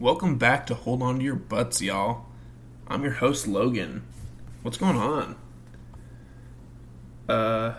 Welcome 0.00 0.38
back 0.38 0.66
to 0.66 0.74
Hold 0.74 1.02
On 1.02 1.18
to 1.20 1.24
Your 1.24 1.36
Butts, 1.36 1.80
y'all. 1.80 2.26
I'm 2.88 3.04
your 3.04 3.12
host, 3.12 3.46
Logan. 3.46 4.02
What's 4.62 4.76
going 4.76 4.96
on? 4.96 5.36
Uh, 7.28 7.74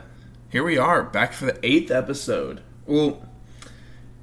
here 0.49 0.63
we 0.63 0.77
are, 0.77 1.03
back 1.03 1.33
for 1.33 1.45
the 1.45 1.59
eighth 1.61 1.91
episode. 1.91 2.61
Well, 2.85 3.27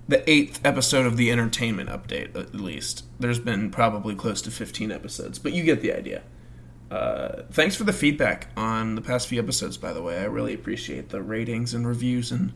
the 0.09 0.29
eighth 0.29 0.65
episode 0.65 1.05
of 1.05 1.19
the 1.19 1.31
entertainment 1.31 1.91
update, 1.91 2.35
at 2.35 2.55
least. 2.55 3.05
There's 3.21 3.39
been 3.39 3.71
probably 3.71 4.15
close 4.15 4.41
to 4.43 4.51
15 4.51 4.91
episodes, 4.91 5.39
but 5.39 5.53
you 5.53 5.63
get 5.63 5.83
the 5.83 5.93
idea. 5.93 6.23
Uh, 6.91 7.43
thanks 7.53 7.77
for 7.77 7.85
the 7.85 7.93
feedback 7.93 8.49
on 8.57 8.95
the 8.95 9.03
past 9.03 9.29
few 9.29 9.39
episodes, 9.39 9.77
by 9.77 9.93
the 9.93 10.03
way. 10.03 10.19
I 10.19 10.25
really 10.25 10.55
appreciate 10.55 11.11
the 11.11 11.23
ratings 11.23 11.75
and 11.75 11.87
reviews 11.87 12.33
and 12.33 12.55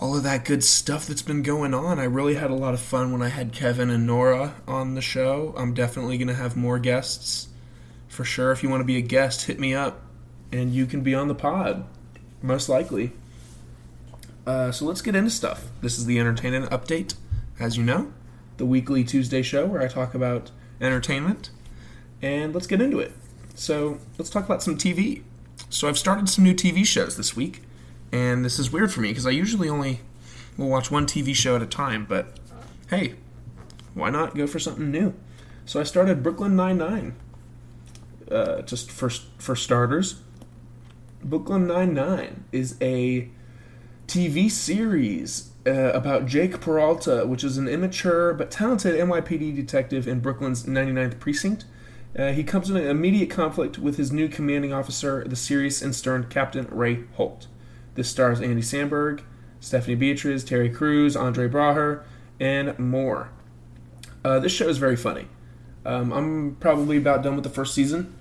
all 0.00 0.16
of 0.16 0.22
that 0.22 0.46
good 0.46 0.64
stuff 0.64 1.06
that's 1.06 1.20
been 1.20 1.42
going 1.42 1.74
on. 1.74 2.00
I 2.00 2.04
really 2.04 2.34
had 2.34 2.50
a 2.50 2.54
lot 2.54 2.72
of 2.72 2.80
fun 2.80 3.12
when 3.12 3.20
I 3.20 3.28
had 3.28 3.52
Kevin 3.52 3.90
and 3.90 4.06
Nora 4.06 4.54
on 4.66 4.94
the 4.94 5.02
show. 5.02 5.54
I'm 5.58 5.74
definitely 5.74 6.16
going 6.16 6.28
to 6.28 6.34
have 6.34 6.56
more 6.56 6.78
guests 6.78 7.48
for 8.08 8.24
sure. 8.24 8.50
If 8.50 8.62
you 8.62 8.70
want 8.70 8.80
to 8.80 8.86
be 8.86 8.96
a 8.96 9.02
guest, 9.02 9.44
hit 9.44 9.60
me 9.60 9.74
up 9.74 10.00
and 10.50 10.74
you 10.74 10.86
can 10.86 11.02
be 11.02 11.14
on 11.14 11.28
the 11.28 11.34
pod, 11.34 11.84
most 12.40 12.66
likely. 12.66 13.12
Uh, 14.46 14.72
so 14.72 14.86
let's 14.86 15.02
get 15.02 15.14
into 15.14 15.28
stuff. 15.28 15.68
This 15.82 15.98
is 15.98 16.06
the 16.06 16.18
Entertainment 16.18 16.70
Update, 16.70 17.14
as 17.58 17.76
you 17.76 17.84
know, 17.84 18.10
the 18.56 18.64
weekly 18.64 19.04
Tuesday 19.04 19.42
show 19.42 19.66
where 19.66 19.82
I 19.82 19.86
talk 19.86 20.14
about 20.14 20.50
entertainment. 20.80 21.50
And 22.22 22.54
let's 22.54 22.66
get 22.66 22.80
into 22.80 23.00
it. 23.00 23.12
So 23.54 23.98
let's 24.16 24.30
talk 24.30 24.46
about 24.46 24.62
some 24.62 24.78
TV. 24.78 25.24
So 25.68 25.88
I've 25.88 25.98
started 25.98 26.30
some 26.30 26.42
new 26.42 26.54
TV 26.54 26.86
shows 26.86 27.18
this 27.18 27.36
week, 27.36 27.62
and 28.12 28.44
this 28.44 28.58
is 28.58 28.72
weird 28.72 28.92
for 28.92 29.00
me 29.00 29.08
because 29.08 29.26
I 29.26 29.30
usually 29.30 29.68
only 29.68 30.00
will 30.56 30.68
watch 30.68 30.90
one 30.90 31.06
TV 31.06 31.34
show 31.34 31.56
at 31.56 31.62
a 31.62 31.66
time. 31.66 32.06
But 32.08 32.38
hey, 32.88 33.14
why 33.94 34.10
not 34.10 34.34
go 34.34 34.46
for 34.46 34.58
something 34.58 34.90
new? 34.90 35.14
So 35.64 35.80
I 35.80 35.84
started 35.84 36.22
Brooklyn 36.22 36.56
Nine 36.56 36.78
Nine. 36.78 37.14
Uh, 38.30 38.62
just 38.62 38.90
for 38.90 39.10
for 39.38 39.56
starters, 39.56 40.20
Brooklyn 41.22 41.66
Nine 41.66 41.94
Nine 41.94 42.44
is 42.52 42.76
a 42.80 43.28
TV 44.06 44.50
series 44.50 45.50
uh, 45.66 45.92
about 45.92 46.26
Jake 46.26 46.60
Peralta, 46.60 47.26
which 47.26 47.44
is 47.44 47.58
an 47.58 47.68
immature 47.68 48.34
but 48.34 48.50
talented 48.50 48.98
NYPD 48.98 49.54
detective 49.54 50.08
in 50.08 50.20
Brooklyn's 50.20 50.64
99th 50.64 51.18
precinct. 51.18 51.64
Uh, 52.18 52.32
he 52.32 52.42
comes 52.42 52.68
into 52.68 52.88
immediate 52.88 53.30
conflict 53.30 53.78
with 53.78 53.96
his 53.96 54.10
new 54.10 54.28
commanding 54.28 54.72
officer, 54.72 55.22
the 55.24 55.36
serious 55.36 55.80
and 55.80 55.94
stern 55.94 56.26
Captain 56.28 56.66
Ray 56.70 57.04
Holt. 57.14 57.46
This 57.94 58.08
stars 58.08 58.40
Andy 58.40 58.62
Samberg, 58.62 59.22
Stephanie 59.60 59.96
Beatriz, 59.96 60.44
Terry 60.44 60.70
Crews, 60.70 61.16
Andre 61.16 61.48
Braugher, 61.48 62.02
and 62.38 62.78
more. 62.78 63.30
Uh, 64.24 64.38
this 64.38 64.52
show 64.52 64.68
is 64.68 64.78
very 64.78 64.96
funny. 64.96 65.26
Um, 65.84 66.12
I'm 66.12 66.56
probably 66.56 66.96
about 66.96 67.22
done 67.22 67.34
with 67.34 67.44
the 67.44 67.50
first 67.50 67.74
season, 67.74 68.14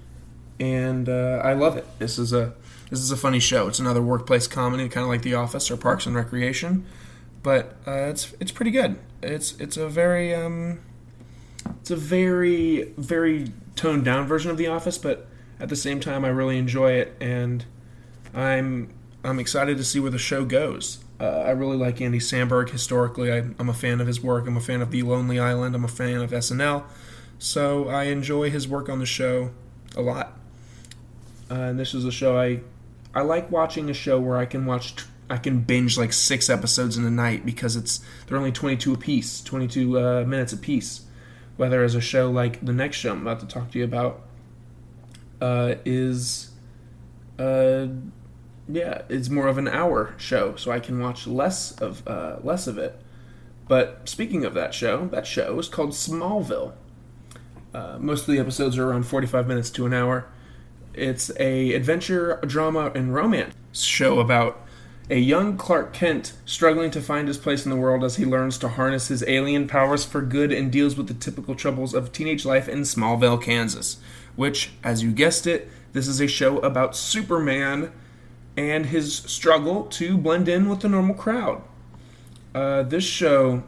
and 0.60 1.10
uh, 1.10 1.42
I 1.44 1.54
love 1.54 1.78
it. 1.78 1.86
This 2.00 2.18
is 2.18 2.32
a 2.34 2.54
this 2.90 3.00
is 3.00 3.12
a 3.12 3.18
funny 3.18 3.40
show. 3.40 3.68
It's 3.68 3.80
another 3.80 4.02
workplace 4.02 4.48
comedy, 4.48 4.88
kind 4.90 5.04
of 5.04 5.10
like 5.10 5.22
The 5.22 5.36
Office 5.36 5.70
or 5.70 5.78
Parks 5.78 6.06
and 6.06 6.16
Recreation, 6.16 6.86
but 7.44 7.76
uh, 7.86 8.08
it's 8.10 8.34
it's 8.40 8.52
pretty 8.52 8.72
good. 8.72 8.98
It's 9.22 9.58
it's 9.60 9.78
a 9.78 9.90
very 9.90 10.34
um, 10.34 10.80
it's 11.82 11.92
a 11.92 11.96
very 11.96 12.94
very 12.98 13.52
toned 13.76 14.06
down 14.06 14.26
version 14.26 14.52
of 14.52 14.58
The 14.58 14.68
Office, 14.68 14.98
but 14.98 15.28
at 15.60 15.70
the 15.70 15.76
same 15.76 16.00
time, 16.00 16.24
I 16.24 16.30
really 16.30 16.58
enjoy 16.58 16.94
it, 16.94 17.16
and 17.20 17.66
I'm 18.34 18.90
I'm 19.24 19.40
excited 19.40 19.78
to 19.78 19.84
see 19.84 20.00
where 20.00 20.12
the 20.12 20.18
show 20.18 20.46
goes. 20.46 21.04
Uh, 21.20 21.44
I 21.46 21.50
really 21.52 21.76
like 21.76 22.00
Andy 22.00 22.20
Samberg 22.20 22.70
historically. 22.70 23.32
I, 23.32 23.38
am 23.60 23.68
a 23.68 23.74
fan 23.74 24.00
of 24.00 24.08
his 24.08 24.22
work. 24.22 24.48
I'm 24.48 24.56
a 24.56 24.62
fan 24.62 24.82
of 24.82 24.92
The 24.92 25.04
Lonely 25.04 25.40
Island. 25.40 25.76
I'm 25.76 25.84
a 25.84 25.90
fan 25.90 26.22
of 26.22 26.32
SNL, 26.32 26.84
so 27.38 27.90
I 27.90 28.04
enjoy 28.06 28.50
his 28.50 28.68
work 28.68 28.88
on 28.88 29.00
the 29.00 29.06
show 29.06 29.52
a 29.98 30.02
lot. 30.02 30.38
Uh, 31.52 31.56
and 31.56 31.80
this 31.80 31.94
is 31.94 32.06
a 32.06 32.12
show 32.12 32.40
I 32.40 32.62
I 33.14 33.22
like 33.22 33.50
watching 33.52 33.90
a 33.90 33.94
show 33.94 34.20
where 34.20 34.38
I 34.38 34.46
can 34.46 34.66
watch 34.66 35.06
I 35.30 35.38
can 35.38 35.62
binge 35.62 35.98
like 35.98 36.14
six 36.14 36.50
episodes 36.50 36.96
in 36.96 37.06
a 37.06 37.10
night 37.10 37.46
because 37.46 37.76
it's 37.76 38.02
they're 38.28 38.38
only 38.38 38.52
22 38.52 38.94
a 38.94 38.98
piece, 38.98 39.44
22 39.44 40.00
uh, 40.00 40.24
minutes 40.26 40.54
a 40.54 40.58
piece. 40.58 41.02
Whether 41.58 41.84
as 41.84 41.96
a 41.96 42.02
show 42.02 42.32
like 42.32 42.64
the 42.64 42.72
next 42.72 42.98
show 42.98 43.12
I'm 43.12 43.24
about 43.24 43.42
to 43.42 43.48
talk 43.48 43.72
to 43.72 43.80
you 43.80 43.84
about 43.84 44.22
uh, 45.42 45.76
is 45.84 46.52
uh, 47.38 47.88
yeah, 48.72 49.02
it's 49.10 49.30
more 49.30 49.48
of 49.48 49.58
an 49.58 49.68
hour 49.68 50.14
show, 50.18 50.56
so 50.56 50.72
I 50.72 50.80
can 50.80 51.00
watch 51.00 51.28
less 51.28 51.72
of 51.80 52.08
uh, 52.08 52.38
less 52.44 52.68
of 52.68 52.78
it. 52.78 53.00
But 53.68 54.08
speaking 54.08 54.46
of 54.46 54.54
that 54.54 54.74
show, 54.74 55.08
that 55.08 55.28
show 55.28 55.58
is 55.60 55.68
called 55.68 55.92
Smallville. 55.92 56.74
Uh, 57.74 57.98
most 58.00 58.28
of 58.28 58.34
the 58.34 58.40
episodes 58.40 58.78
are 58.78 58.90
around 58.90 59.04
45 59.04 59.48
minutes 59.48 59.70
to 59.72 59.86
an 59.86 59.94
hour 59.94 60.28
it's 60.94 61.32
a 61.40 61.74
adventure, 61.74 62.40
drama, 62.46 62.92
and 62.96 63.14
romance 63.14 63.56
show 63.72 64.20
about 64.20 64.62
a 65.10 65.18
young 65.18 65.58
Clark 65.58 65.94
Kent 65.94 66.34
struggling 66.46 66.92
to 66.92 67.02
find 67.02 67.28
his 67.28 67.38
place 67.38 67.66
in 67.66 67.72
the 67.72 67.78
world 67.78 68.04
as 68.04 68.18
he 68.18 68.26
learns 68.26 68.58
to 68.60 68.70
harness 68.70 69.08
his 69.08 69.24
alien 69.28 69.68
powers 69.68 70.06
for 70.06 70.22
good 70.22 70.52
and 70.52 70.72
deals 70.72 70.96
with 70.96 71.08
the 71.08 71.14
typical 71.14 71.56
troubles 71.56 71.94
of 71.94 72.12
teenage 72.12 72.46
life 72.46 72.68
in 72.68 72.82
Smallville, 72.82 73.42
Kansas. 73.42 73.98
Which, 74.36 74.72
as 74.84 75.02
you 75.02 75.12
guessed 75.12 75.48
it, 75.48 75.70
this 75.94 76.08
is 76.08 76.20
a 76.20 76.28
show 76.28 76.60
about 76.60 76.96
Superman 76.96 77.92
and 78.60 78.88
his 78.88 79.16
struggle 79.16 79.86
to 79.86 80.18
blend 80.18 80.50
in 80.50 80.68
with 80.68 80.82
the 80.82 80.90
normal 80.90 81.16
crowd. 81.16 81.62
Uh, 82.54 82.84
this 82.84 83.06
show 83.06 83.64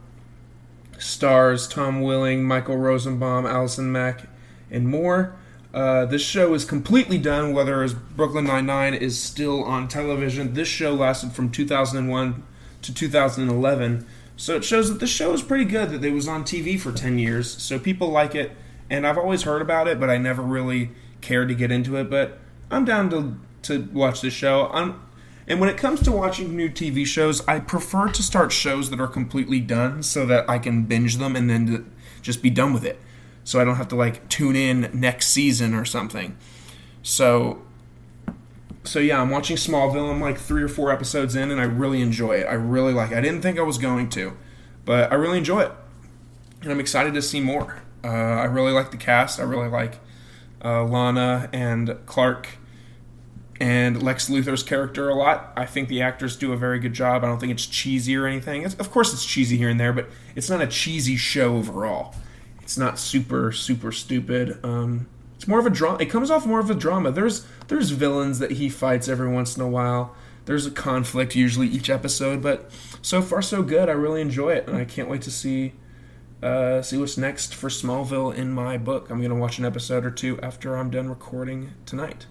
stars 1.00 1.66
Tom 1.66 2.02
Welling, 2.02 2.44
Michael 2.44 2.76
Rosenbaum, 2.76 3.46
Allison 3.46 3.90
Mack, 3.90 4.28
and 4.70 4.88
more. 4.88 5.34
Uh, 5.74 6.06
this 6.06 6.22
show 6.22 6.54
is 6.54 6.66
completely 6.66 7.18
done, 7.18 7.54
whether 7.54 7.82
as 7.82 7.94
Brooklyn 7.94 8.44
Nine-Nine 8.44 8.94
is 8.94 9.18
still 9.18 9.64
on 9.64 9.88
television. 9.88 10.54
This 10.54 10.68
show 10.68 10.94
lasted 10.94 11.32
from 11.32 11.50
2001 11.50 12.44
to 12.82 12.94
2011. 12.94 14.06
So 14.36 14.58
it 14.58 14.66
shows 14.66 14.90
that 14.90 15.00
this 15.00 15.10
show 15.10 15.32
is 15.32 15.42
pretty 15.42 15.64
good, 15.64 15.92
that 15.92 16.04
it 16.04 16.12
was 16.12 16.28
on 16.28 16.44
TV 16.44 16.78
for 16.78 16.92
10 16.92 17.18
years. 17.18 17.50
So 17.64 17.80
people 17.80 18.10
like 18.10 18.36
it. 18.36 18.52
And 18.90 19.08
I've 19.08 19.18
always 19.18 19.44
heard 19.44 19.62
about 19.62 19.88
it, 19.88 20.02
but 20.02 20.10
I 20.10 20.18
never 20.18 20.42
really 20.42 20.92
cared 21.22 21.48
to 21.48 21.56
get 21.56 21.72
into 21.72 21.96
it. 21.96 22.10
But 22.10 22.40
I'm 22.70 22.84
down 22.84 23.10
to, 23.12 23.38
to 23.64 23.90
watch 23.94 24.22
this 24.22 24.34
show. 24.34 24.70
I'm, 24.74 25.02
and 25.48 25.60
when 25.60 25.70
it 25.70 25.78
comes 25.78 26.02
to 26.04 26.12
watching 26.12 26.56
new 26.56 26.70
TV 26.70 27.06
shows, 27.06 27.46
I 27.48 27.60
prefer 27.60 28.10
to 28.10 28.24
start 28.24 28.52
shows 28.52 28.90
that 28.90 29.00
are 29.00 29.08
completely 29.08 29.60
done 29.60 30.04
so 30.04 30.26
that 30.26 30.50
I 30.50 30.60
can 30.60 30.84
binge 30.84 31.18
them 31.18 31.36
and 31.36 31.50
then 31.50 31.92
just 32.22 32.42
be 32.42 32.50
done 32.50 32.74
with 32.74 32.86
it 32.86 33.00
so 33.44 33.60
I 33.60 33.64
don't 33.64 33.76
have 33.76 33.88
to 33.90 33.96
like 33.96 34.28
tune 34.30 34.56
in 34.56 34.90
next 34.94 35.28
season 35.28 35.74
or 35.74 35.86
something. 35.86 36.38
So 37.04 37.62
so 38.84 39.00
yeah, 39.00 39.22
I'm 39.22 39.30
watching 39.30 39.58
Smallville. 39.58 40.10
I'm 40.10 40.22
like 40.22 40.40
3 40.40 40.64
or 40.64 40.68
4 40.68 40.92
episodes 40.92 41.36
in 41.36 41.52
and 41.52 41.62
I 41.62 41.66
really 41.66 42.02
enjoy 42.02 42.38
it. 42.38 42.46
I 42.46 42.54
really 42.54 42.94
like 42.94 43.12
it. 43.12 43.18
I 43.18 43.22
didn't 43.22 43.42
think 43.42 43.60
I 43.60 43.62
was 43.62 43.78
going 43.78 44.10
to, 44.10 44.36
but 44.86 45.12
I 45.12 45.16
really 45.16 45.38
enjoy 45.38 45.62
it. 45.62 45.72
And 46.62 46.72
I'm 46.72 46.80
excited 46.80 47.14
to 47.14 47.22
see 47.22 47.42
more. 47.42 47.82
Uh, 48.04 48.08
I 48.08 48.46
really 48.46 48.72
like 48.72 48.92
the 48.92 48.98
cast. 48.98 49.40
I 49.40 49.44
really 49.44 49.68
like 49.68 50.00
uh, 50.64 50.84
Lana 50.84 51.50
and 51.54 51.96
Clark 52.08 52.48
and 53.62 54.02
Lex 54.02 54.28
Luthor's 54.28 54.64
character 54.64 55.08
a 55.08 55.14
lot. 55.14 55.54
I 55.56 55.68
think 55.68 55.88
the 55.88 56.02
actors 56.02 56.36
do 56.36 56.52
a 56.52 56.58
very 56.58 56.80
good 56.80 56.94
job. 56.94 57.24
I 57.24 57.28
don't 57.28 57.40
think 57.40 57.52
it's 57.52 57.68
cheesy 57.68 58.18
or 58.18 58.26
anything. 58.26 58.64
It's, 58.64 58.74
of 58.76 58.90
course, 58.90 59.14
it's 59.14 59.24
cheesy 59.24 59.56
here 59.56 59.70
and 59.70 59.80
there, 59.80 59.94
but 59.94 60.10
it's 60.36 60.50
not 60.50 60.62
a 60.62 60.68
cheesy 60.68 61.16
show 61.16 61.56
overall. 61.58 62.16
It's 62.64 62.76
not 62.76 62.98
super 62.98 63.52
super 63.52 63.92
stupid. 63.92 64.60
Um, 64.66 65.08
it's 65.36 65.48
more 65.48 65.60
of 65.60 65.68
a 65.68 65.70
drama. 65.70 66.00
It 66.00 66.08
comes 66.08 66.32
off 66.32 66.46
more 66.46 66.60
of 66.60 66.72
a 66.72 66.74
drama. 66.74 67.12
There's 67.12 67.46
there's 67.68 67.92
villains 67.92 68.40
that 68.40 68.54
he 68.54 68.68
fights 68.68 69.08
every 69.08 69.30
once 69.30 69.56
in 69.56 69.62
a 69.62 69.68
while. 69.68 70.16
There's 70.46 70.66
a 70.66 70.72
conflict 70.72 71.36
usually 71.36 71.68
each 71.68 71.90
episode, 71.90 72.42
but 72.42 72.72
so 73.04 73.22
far 73.22 73.44
so 73.44 73.62
good. 73.62 73.90
I 73.90 73.92
really 73.92 74.22
enjoy 74.22 74.54
it, 74.54 74.68
and 74.68 74.76
I 74.76 74.86
can't 74.86 75.08
wait 75.08 75.22
to 75.24 75.32
see 75.32 75.74
uh, 76.42 76.82
see 76.82 76.98
what's 76.98 77.16
next 77.16 77.54
for 77.54 77.70
Smallville 77.70 78.34
in 78.34 78.52
my 78.52 78.80
book. 78.80 79.12
I'm 79.12 79.22
gonna 79.22 79.36
watch 79.36 79.60
an 79.60 79.66
episode 79.66 80.04
or 80.04 80.12
two 80.12 80.40
after 80.42 80.76
I'm 80.76 80.90
done 80.90 81.10
recording 81.10 81.74
tonight. 81.86 82.26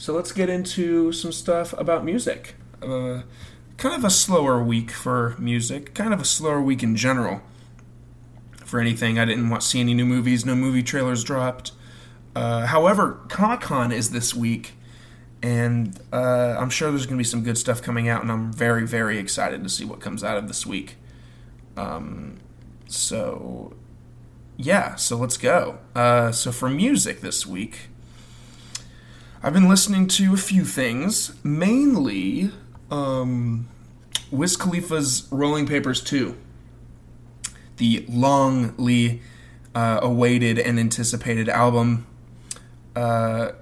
So 0.00 0.14
let's 0.14 0.32
get 0.32 0.48
into 0.48 1.12
some 1.12 1.30
stuff 1.30 1.74
about 1.74 2.06
music. 2.06 2.54
Uh, 2.82 3.20
kind 3.76 3.94
of 3.94 4.02
a 4.02 4.08
slower 4.08 4.62
week 4.62 4.90
for 4.90 5.36
music. 5.38 5.92
Kind 5.92 6.14
of 6.14 6.22
a 6.22 6.24
slower 6.24 6.62
week 6.62 6.82
in 6.82 6.96
general 6.96 7.42
for 8.64 8.80
anything. 8.80 9.18
I 9.18 9.26
didn't 9.26 9.50
want 9.50 9.62
see 9.62 9.78
any 9.78 9.92
new 9.92 10.06
movies. 10.06 10.46
No 10.46 10.54
movie 10.54 10.82
trailers 10.82 11.22
dropped. 11.22 11.72
Uh, 12.34 12.64
however, 12.64 13.20
Comic 13.28 13.60
Con 13.60 13.92
is 13.92 14.08
this 14.08 14.34
week, 14.34 14.72
and 15.42 16.00
uh, 16.14 16.56
I'm 16.58 16.70
sure 16.70 16.88
there's 16.88 17.04
going 17.04 17.18
to 17.18 17.20
be 17.20 17.24
some 17.24 17.44
good 17.44 17.58
stuff 17.58 17.82
coming 17.82 18.08
out, 18.08 18.22
and 18.22 18.32
I'm 18.32 18.54
very, 18.54 18.86
very 18.86 19.18
excited 19.18 19.62
to 19.64 19.68
see 19.68 19.84
what 19.84 20.00
comes 20.00 20.24
out 20.24 20.38
of 20.38 20.48
this 20.48 20.64
week. 20.64 20.96
Um, 21.76 22.38
so, 22.86 23.74
yeah, 24.56 24.94
so 24.94 25.18
let's 25.18 25.36
go. 25.36 25.78
Uh, 25.94 26.32
so, 26.32 26.52
for 26.52 26.70
music 26.70 27.20
this 27.20 27.46
week, 27.46 27.89
I've 29.42 29.54
been 29.54 29.68
listening 29.68 30.06
to 30.08 30.34
a 30.34 30.36
few 30.36 30.64
things, 30.64 31.32
mainly 31.42 32.50
um, 32.90 33.68
Wiz 34.30 34.56
Khalifa's 34.56 35.26
Rolling 35.30 35.66
Papers 35.66 36.02
2 36.02 36.36
the 37.80 38.02
longly 38.02 39.20
uh, 39.74 39.98
awaited 40.02 40.58
and 40.58 40.78
anticipated 40.78 41.48
album. 41.48 42.06
Uh, 42.94 43.52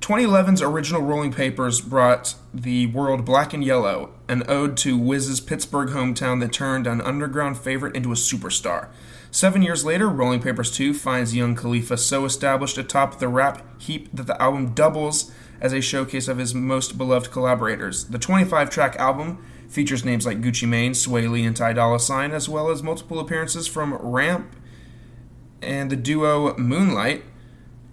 2011's 0.00 0.62
original 0.62 1.02
Rolling 1.02 1.32
Papers 1.32 1.80
brought 1.80 2.34
the 2.52 2.86
world 2.86 3.24
black 3.24 3.52
and 3.52 3.62
yellow, 3.62 4.10
an 4.28 4.42
ode 4.48 4.76
to 4.78 4.98
Wiz's 4.98 5.40
Pittsburgh 5.40 5.90
hometown 5.90 6.40
that 6.40 6.52
turned 6.52 6.88
an 6.88 7.00
underground 7.02 7.58
favorite 7.58 7.94
into 7.94 8.10
a 8.10 8.16
superstar. 8.16 8.88
Seven 9.34 9.62
years 9.62 9.82
later, 9.82 10.10
Rolling 10.10 10.42
Papers 10.42 10.70
2 10.70 10.92
finds 10.92 11.34
young 11.34 11.54
Khalifa 11.54 11.96
so 11.96 12.26
established 12.26 12.76
atop 12.76 13.18
the 13.18 13.28
rap 13.28 13.80
heap 13.80 14.10
that 14.12 14.26
the 14.26 14.40
album 14.40 14.74
doubles 14.74 15.32
as 15.58 15.72
a 15.72 15.80
showcase 15.80 16.28
of 16.28 16.36
his 16.36 16.54
most 16.54 16.98
beloved 16.98 17.32
collaborators. 17.32 18.04
The 18.04 18.18
25 18.18 18.68
track 18.68 18.94
album 18.96 19.42
features 19.70 20.04
names 20.04 20.26
like 20.26 20.42
Gucci 20.42 20.68
Mane, 20.68 20.92
Swae 20.92 21.30
Lee, 21.30 21.46
and 21.46 21.56
Ty 21.56 21.72
Dolla 21.72 21.98
Sign, 21.98 22.32
as 22.32 22.46
well 22.46 22.70
as 22.70 22.82
multiple 22.82 23.18
appearances 23.18 23.66
from 23.66 23.94
Ramp 23.94 24.54
and 25.62 25.88
the 25.88 25.96
duo 25.96 26.54
Moonlight, 26.58 27.24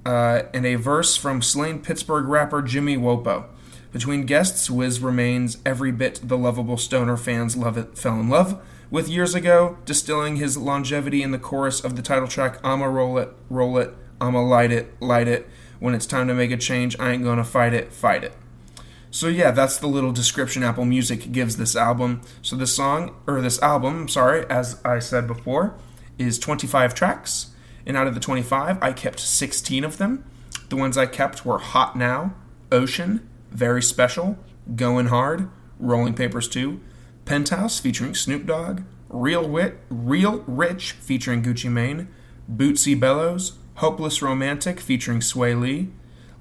uh, 0.05 0.41
and 0.53 0.65
a 0.65 0.75
verse 0.75 1.15
from 1.15 1.41
slain 1.41 1.79
Pittsburgh 1.79 2.25
rapper 2.25 2.61
Jimmy 2.61 2.97
Wopo. 2.97 3.45
Between 3.93 4.25
guests, 4.25 4.69
Wiz 4.69 4.99
remains 4.99 5.57
every 5.65 5.93
bit 5.93 6.19
the 6.21 6.37
lovable 6.37 6.77
stoner 6.77 7.15
fans 7.15 7.55
love 7.55 7.77
it, 7.77 7.97
fell 7.97 8.19
in 8.19 8.27
love 8.27 8.61
with 8.91 9.07
years 9.07 9.35
ago, 9.35 9.77
distilling 9.85 10.37
his 10.37 10.57
longevity 10.57 11.21
in 11.21 11.31
the 11.31 11.39
chorus 11.39 11.83
of 11.83 11.95
the 11.95 12.01
title 12.01 12.27
track 12.27 12.59
I'ma 12.63 12.85
roll 12.85 13.17
it, 13.17 13.29
roll 13.49 13.77
it, 13.77 13.93
I'ma 14.19 14.41
light 14.41 14.71
it, 14.71 14.99
light 15.01 15.27
it. 15.27 15.47
When 15.79 15.93
it's 15.93 16.05
time 16.05 16.27
to 16.27 16.33
make 16.33 16.51
a 16.51 16.57
change, 16.57 16.99
I 16.99 17.11
ain't 17.11 17.23
gonna 17.23 17.43
fight 17.43 17.73
it, 17.73 17.93
fight 17.93 18.23
it. 18.23 18.33
So 19.11 19.27
yeah, 19.27 19.51
that's 19.51 19.77
the 19.77 19.87
little 19.87 20.11
description 20.11 20.63
Apple 20.63 20.85
Music 20.85 21.31
gives 21.31 21.57
this 21.57 21.75
album. 21.75 22.21
So 22.41 22.55
this 22.55 22.75
song 22.75 23.15
or 23.25 23.41
this 23.41 23.61
album, 23.61 24.07
sorry, 24.07 24.45
as 24.49 24.79
I 24.83 24.99
said 24.99 25.25
before, 25.25 25.75
is 26.17 26.37
25 26.37 26.93
tracks, 26.93 27.51
and 27.85 27.95
out 27.95 28.07
of 28.07 28.13
the 28.13 28.19
25, 28.19 28.77
I 28.81 28.93
kept 28.93 29.19
16 29.19 29.83
of 29.83 29.97
them. 29.97 30.25
The 30.69 30.75
ones 30.75 30.97
I 30.97 31.05
kept 31.05 31.45
were 31.45 31.57
Hot 31.57 31.95
Now, 31.95 32.35
Ocean, 32.71 33.27
Very 33.49 33.81
Special, 33.81 34.37
Going 34.75 35.07
Hard, 35.07 35.49
Rolling 35.79 36.13
Papers 36.13 36.47
2, 36.47 36.79
Penthouse 37.29 37.79
featuring 37.79 38.15
Snoop 38.15 38.47
Dogg, 38.47 38.81
Real 39.07 39.47
Wit, 39.47 39.77
Real 39.91 40.43
Rich 40.47 40.93
featuring 40.93 41.43
Gucci 41.43 41.69
Mane, 41.69 42.07
Bootsy 42.51 42.99
Bellows, 42.99 43.59
Hopeless 43.75 44.23
Romantic 44.23 44.79
featuring 44.79 45.19
Swae 45.19 45.53
Lee, 45.53 45.89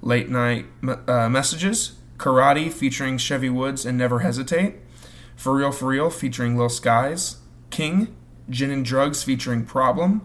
Late 0.00 0.30
Night 0.30 0.64
uh, 1.06 1.28
Messages, 1.28 1.98
Karate 2.16 2.72
featuring 2.72 3.18
Chevy 3.18 3.50
Woods 3.50 3.84
and 3.84 3.98
Never 3.98 4.20
Hesitate, 4.20 4.76
For 5.36 5.54
Real 5.54 5.72
For 5.72 5.88
Real 5.88 6.08
featuring 6.08 6.56
Lil 6.56 6.70
Skies, 6.70 7.36
King, 7.68 8.16
Gin 8.48 8.70
and 8.70 8.82
Drugs 8.82 9.22
featuring 9.22 9.66
Problem, 9.66 10.24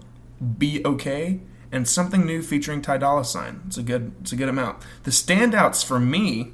Be 0.57 0.81
Okay, 0.85 1.41
and 1.73 1.85
Something 1.89 2.25
New 2.25 2.41
featuring 2.41 2.81
Ty 2.81 2.99
Dolla 2.99 3.25
Sign. 3.25 3.63
It's 3.67 3.77
a 3.77 3.83
good 3.83 4.13
it's 4.21 4.31
a 4.31 4.37
good 4.37 4.47
amount. 4.47 4.81
The 5.03 5.11
standouts 5.11 5.83
for 5.83 5.99
me 5.99 6.53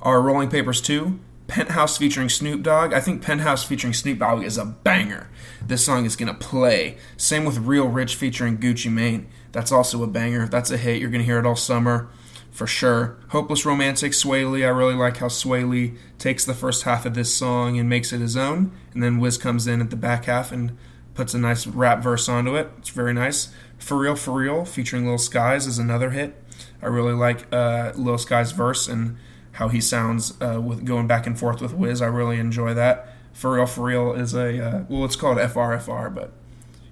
are 0.00 0.22
Rolling 0.22 0.48
Papers 0.48 0.80
2, 0.80 1.20
Penthouse 1.52 1.98
featuring 1.98 2.30
Snoop 2.30 2.62
Dogg. 2.62 2.94
I 2.94 3.00
think 3.00 3.20
Penthouse 3.20 3.62
featuring 3.62 3.92
Snoop 3.92 4.20
Dogg 4.20 4.42
is 4.42 4.56
a 4.56 4.64
banger. 4.64 5.28
This 5.60 5.84
song 5.84 6.06
is 6.06 6.16
gonna 6.16 6.32
play. 6.32 6.96
Same 7.18 7.44
with 7.44 7.58
Real 7.58 7.88
Rich 7.88 8.14
featuring 8.14 8.56
Gucci 8.56 8.90
Mane. 8.90 9.26
That's 9.52 9.70
also 9.70 10.02
a 10.02 10.06
banger. 10.06 10.48
That's 10.48 10.70
a 10.70 10.78
hit. 10.78 10.98
You're 10.98 11.10
gonna 11.10 11.24
hear 11.24 11.38
it 11.38 11.44
all 11.44 11.54
summer 11.54 12.08
for 12.50 12.66
sure. 12.66 13.18
Hopeless 13.28 13.66
Romantic, 13.66 14.12
Swae 14.12 14.50
Lee. 14.50 14.64
I 14.64 14.70
really 14.70 14.94
like 14.94 15.18
how 15.18 15.26
Swae 15.26 15.68
Lee 15.68 15.92
takes 16.18 16.46
the 16.46 16.54
first 16.54 16.84
half 16.84 17.04
of 17.04 17.12
this 17.12 17.34
song 17.34 17.78
and 17.78 17.86
makes 17.86 18.14
it 18.14 18.22
his 18.22 18.34
own, 18.34 18.72
and 18.94 19.02
then 19.02 19.18
Wiz 19.18 19.36
comes 19.36 19.66
in 19.66 19.82
at 19.82 19.90
the 19.90 19.96
back 19.96 20.24
half 20.24 20.52
and 20.52 20.74
puts 21.12 21.34
a 21.34 21.38
nice 21.38 21.66
rap 21.66 22.02
verse 22.02 22.30
onto 22.30 22.56
it. 22.56 22.70
It's 22.78 22.88
very 22.88 23.12
nice. 23.12 23.50
For 23.76 23.98
Real, 23.98 24.16
For 24.16 24.32
Real, 24.32 24.64
featuring 24.64 25.06
Lil 25.06 25.18
Skies, 25.18 25.66
is 25.66 25.78
another 25.78 26.12
hit. 26.12 26.34
I 26.80 26.86
really 26.86 27.12
like 27.12 27.52
uh, 27.52 27.92
Lil 27.94 28.16
Skies' 28.16 28.52
verse 28.52 28.88
and 28.88 29.18
how 29.52 29.68
he 29.68 29.80
sounds 29.80 30.40
uh, 30.40 30.60
with 30.60 30.84
going 30.84 31.06
back 31.06 31.26
and 31.26 31.38
forth 31.38 31.60
with 31.60 31.74
Wiz. 31.74 32.00
I 32.00 32.06
really 32.06 32.38
enjoy 32.38 32.74
that. 32.74 33.08
For 33.32 33.54
Real, 33.54 33.66
For 33.66 33.84
Real 33.84 34.12
is 34.12 34.34
a, 34.34 34.64
uh, 34.64 34.84
well, 34.88 35.04
it's 35.04 35.16
called 35.16 35.38
FRFR, 35.38 36.14
but 36.14 36.32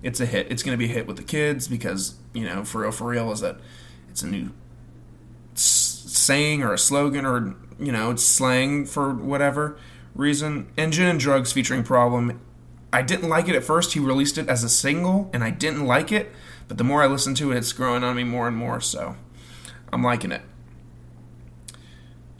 it's 0.02 0.20
a 0.20 0.26
hit. 0.26 0.50
It's 0.50 0.62
going 0.62 0.74
to 0.74 0.78
be 0.78 0.90
a 0.90 0.94
hit 0.94 1.06
with 1.06 1.16
the 1.16 1.22
kids 1.22 1.68
because, 1.68 2.14
you 2.32 2.44
know, 2.44 2.64
For 2.64 2.82
Real, 2.82 2.92
For 2.92 3.08
Real 3.08 3.32
is 3.32 3.40
that 3.40 3.58
it's 4.08 4.22
a 4.22 4.26
new 4.26 4.50
saying 5.54 6.62
or 6.62 6.72
a 6.72 6.78
slogan 6.78 7.26
or 7.26 7.54
you 7.78 7.92
know 7.92 8.10
it's 8.10 8.24
slang 8.24 8.86
for 8.86 9.12
whatever 9.12 9.78
reason. 10.14 10.68
Gin 10.76 11.06
and 11.06 11.20
Drugs 11.20 11.52
featuring 11.52 11.82
Problem. 11.82 12.40
I 12.92 13.02
didn't 13.02 13.28
like 13.28 13.48
it 13.48 13.54
at 13.54 13.62
first. 13.62 13.92
He 13.92 14.00
released 14.00 14.36
it 14.36 14.48
as 14.48 14.64
a 14.64 14.68
single, 14.68 15.30
and 15.32 15.44
I 15.44 15.50
didn't 15.50 15.86
like 15.86 16.10
it. 16.10 16.32
But 16.66 16.76
the 16.76 16.84
more 16.84 17.02
I 17.02 17.06
listen 17.06 17.34
to 17.36 17.52
it, 17.52 17.56
it's 17.56 17.72
growing 17.72 18.02
on 18.02 18.16
me 18.16 18.24
more 18.24 18.48
and 18.48 18.56
more. 18.56 18.80
So 18.80 19.16
I'm 19.92 20.02
liking 20.02 20.32
it. 20.32 20.42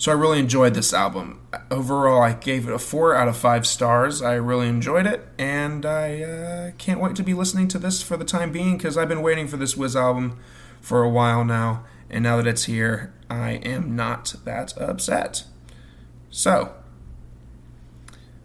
So 0.01 0.11
I 0.11 0.15
really 0.15 0.39
enjoyed 0.39 0.73
this 0.73 0.95
album. 0.95 1.47
Overall, 1.71 2.23
I 2.23 2.33
gave 2.33 2.67
it 2.67 2.73
a 2.73 2.79
four 2.79 3.15
out 3.15 3.29
of 3.29 3.37
five 3.37 3.67
stars. 3.67 4.23
I 4.23 4.33
really 4.33 4.67
enjoyed 4.67 5.07
it, 5.07 5.29
and 5.39 5.85
I 5.85 6.23
uh, 6.23 6.71
can't 6.79 7.01
wait 7.01 7.17
to 7.17 7.23
be 7.23 7.35
listening 7.35 7.69
to 7.69 7.79
this 7.79 8.03
for 8.03 8.17
the 8.17 8.25
time 8.25 8.51
being 8.51 8.79
because 8.79 8.97
I've 8.97 9.11
been 9.11 9.21
waiting 9.21 9.47
for 9.47 9.59
this 9.59 9.77
Wiz 9.77 9.95
album 9.95 10.39
for 10.81 11.03
a 11.03 11.11
while 11.11 11.45
now, 11.45 11.85
and 12.09 12.23
now 12.23 12.39
that 12.39 12.47
it's 12.47 12.65
here, 12.65 13.13
I 13.29 13.57
am 13.57 13.95
not 13.95 14.37
that 14.47 14.73
upset. 14.79 15.45
So, 16.31 16.73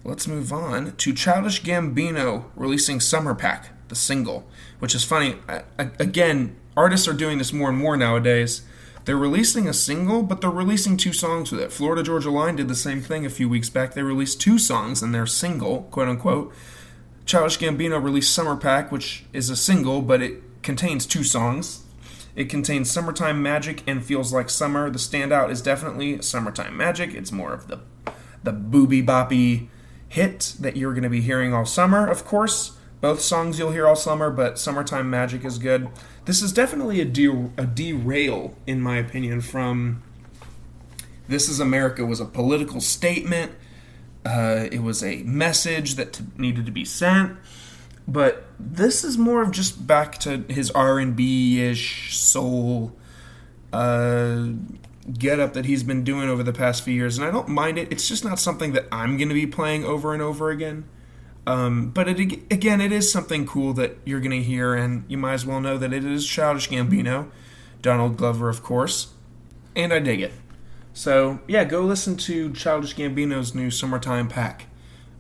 let's 0.04 0.28
move 0.28 0.52
on 0.52 0.98
to 0.98 1.14
Childish 1.14 1.64
Gambino 1.64 2.48
releasing 2.58 3.00
Summer 3.00 3.34
Pack, 3.34 3.70
the 3.88 3.96
single, 3.96 4.46
which 4.80 4.94
is 4.94 5.06
funny. 5.06 5.38
I, 5.48 5.64
I, 5.80 5.92
again, 6.00 6.58
artists 6.76 7.08
are 7.08 7.14
doing 7.14 7.38
this 7.38 7.54
more 7.54 7.70
and 7.70 7.78
more 7.78 7.96
nowadays. 7.96 8.64
They're 9.06 9.16
releasing 9.16 9.68
a 9.68 9.74
single, 9.74 10.24
but 10.24 10.42
they're 10.42 10.50
releasing 10.50 10.98
two 10.98 11.14
songs 11.14 11.52
with 11.52 11.62
it. 11.62 11.72
Florida 11.72 12.02
Georgia 12.02 12.32
Line 12.32 12.56
did 12.56 12.68
the 12.68 12.76
same 12.76 13.02
thing 13.02 13.24
a 13.24 13.30
few 13.30 13.48
weeks 13.48 13.70
back. 13.70 13.94
They 13.94 14.02
released 14.02 14.42
two 14.42 14.58
songs 14.58 15.04
in 15.04 15.12
their 15.12 15.28
single, 15.28 15.84
quote 15.92 16.08
unquote. 16.08 16.52
Childish 17.26 17.60
Gambino 17.60 18.04
released 18.04 18.34
Summer 18.34 18.56
Pack, 18.56 18.92
which 18.92 19.26
is 19.32 19.50
a 19.52 19.56
single, 19.56 20.02
but 20.02 20.22
it 20.22 20.42
contains 20.64 21.06
two 21.06 21.24
songs. 21.24 21.84
It 22.36 22.50
contains 22.50 22.90
Summertime 22.92 23.42
Magic 23.42 23.84
and 23.88 24.04
Feels 24.04 24.34
Like 24.34 24.50
Summer. 24.50 24.90
The 24.90 25.00
standout 25.00 25.52
is 25.52 25.62
definitely 25.62 26.22
Summertime 26.22 26.76
Magic. 26.76 27.14
It's 27.14 27.32
more 27.32 27.54
of 27.54 27.68
the 27.68 27.82
the 28.44 28.52
booby 28.52 29.02
boppy 29.02 29.68
hit 30.08 30.56
that 30.60 30.78
you're 30.78 30.94
going 30.94 31.04
to 31.04 31.10
be 31.10 31.22
hearing 31.22 31.54
all 31.54 31.66
summer, 31.66 32.08
of 32.08 32.26
course. 32.26 32.75
Both 33.02 33.22
songs 33.22 33.60
you'll 33.60 33.72
hear 33.72 33.88
all 33.88 33.96
summer, 33.96 34.30
but 34.30 34.58
Summertime 34.58 35.10
Magic 35.10 35.46
is 35.46 35.58
good. 35.58 35.90
This 36.26 36.42
is 36.42 36.52
definitely 36.52 37.02
a, 37.02 37.06
de- 37.06 37.52
a 37.58 37.66
derail, 37.66 38.56
in 38.66 38.82
my 38.82 38.98
opinion, 38.98 39.42
from 39.42 40.02
This 41.28 41.50
Is 41.50 41.60
America 41.60 42.06
was 42.06 42.20
a 42.20 42.26
political 42.26 42.82
statement. 42.82 43.52
Uh, 44.26 44.68
it 44.72 44.82
was 44.82 45.04
a 45.04 45.22
message 45.24 45.96
that 45.96 46.14
t- 46.14 46.24
needed 46.38 46.66
to 46.66 46.72
be 46.72 46.84
sent 46.84 47.38
but 48.08 48.46
this 48.60 49.04
is 49.04 49.18
more 49.18 49.42
of 49.42 49.52
just 49.52 49.88
back 49.88 50.20
to 50.20 50.44
his 50.48 50.70
R&B 50.72 51.60
ish 51.60 52.16
soul 52.16 52.96
uh, 53.74 54.48
get 55.18 55.40
up 55.40 55.54
that 55.54 55.66
he's 55.66 55.84
been 55.84 56.04
doing 56.04 56.30
over 56.30 56.44
the 56.44 56.54
past 56.54 56.84
few 56.84 56.94
years, 56.94 57.18
and 57.18 57.28
I 57.28 57.32
don't 57.32 57.50
mind 57.50 57.78
it. 57.78 57.92
It's 57.92 58.08
just 58.08 58.24
not 58.24 58.40
something 58.40 58.74
that 58.74 58.88
I'm 58.92 59.18
going 59.18 59.30
to 59.30 59.36
be 59.36 59.46
playing 59.46 59.84
over 59.84 60.14
and 60.14 60.22
over 60.22 60.50
again. 60.50 60.86
Um, 61.48 61.92
but 61.92 62.08
it, 62.08 62.20
again, 62.52 62.82
it 62.82 62.92
is 62.92 63.12
something 63.12 63.46
cool 63.46 63.74
that 63.74 63.98
you're 64.04 64.20
going 64.20 64.32
to 64.32 64.42
hear, 64.42 64.74
and 64.74 65.06
you 65.08 65.18
might 65.18 65.34
as 65.34 65.46
well 65.46 65.62
know 65.62 65.78
that 65.78 65.94
it 65.94 66.04
is 66.04 66.26
Childish 66.26 66.70
Gambino, 66.70 67.30
Donald 67.82 68.18
Glover, 68.18 68.50
of 68.50 68.64
course, 68.64 69.14
and 69.76 69.94
I 69.94 70.00
dig 70.00 70.22
it. 70.22 70.34
So 70.94 71.40
yeah, 71.48 71.64
go 71.66 71.82
listen 71.82 72.16
to 72.18 72.52
Childish 72.54 72.96
Gambino's 72.96 73.54
new 73.54 73.70
"Summertime 73.70 74.28
Pack," 74.28 74.68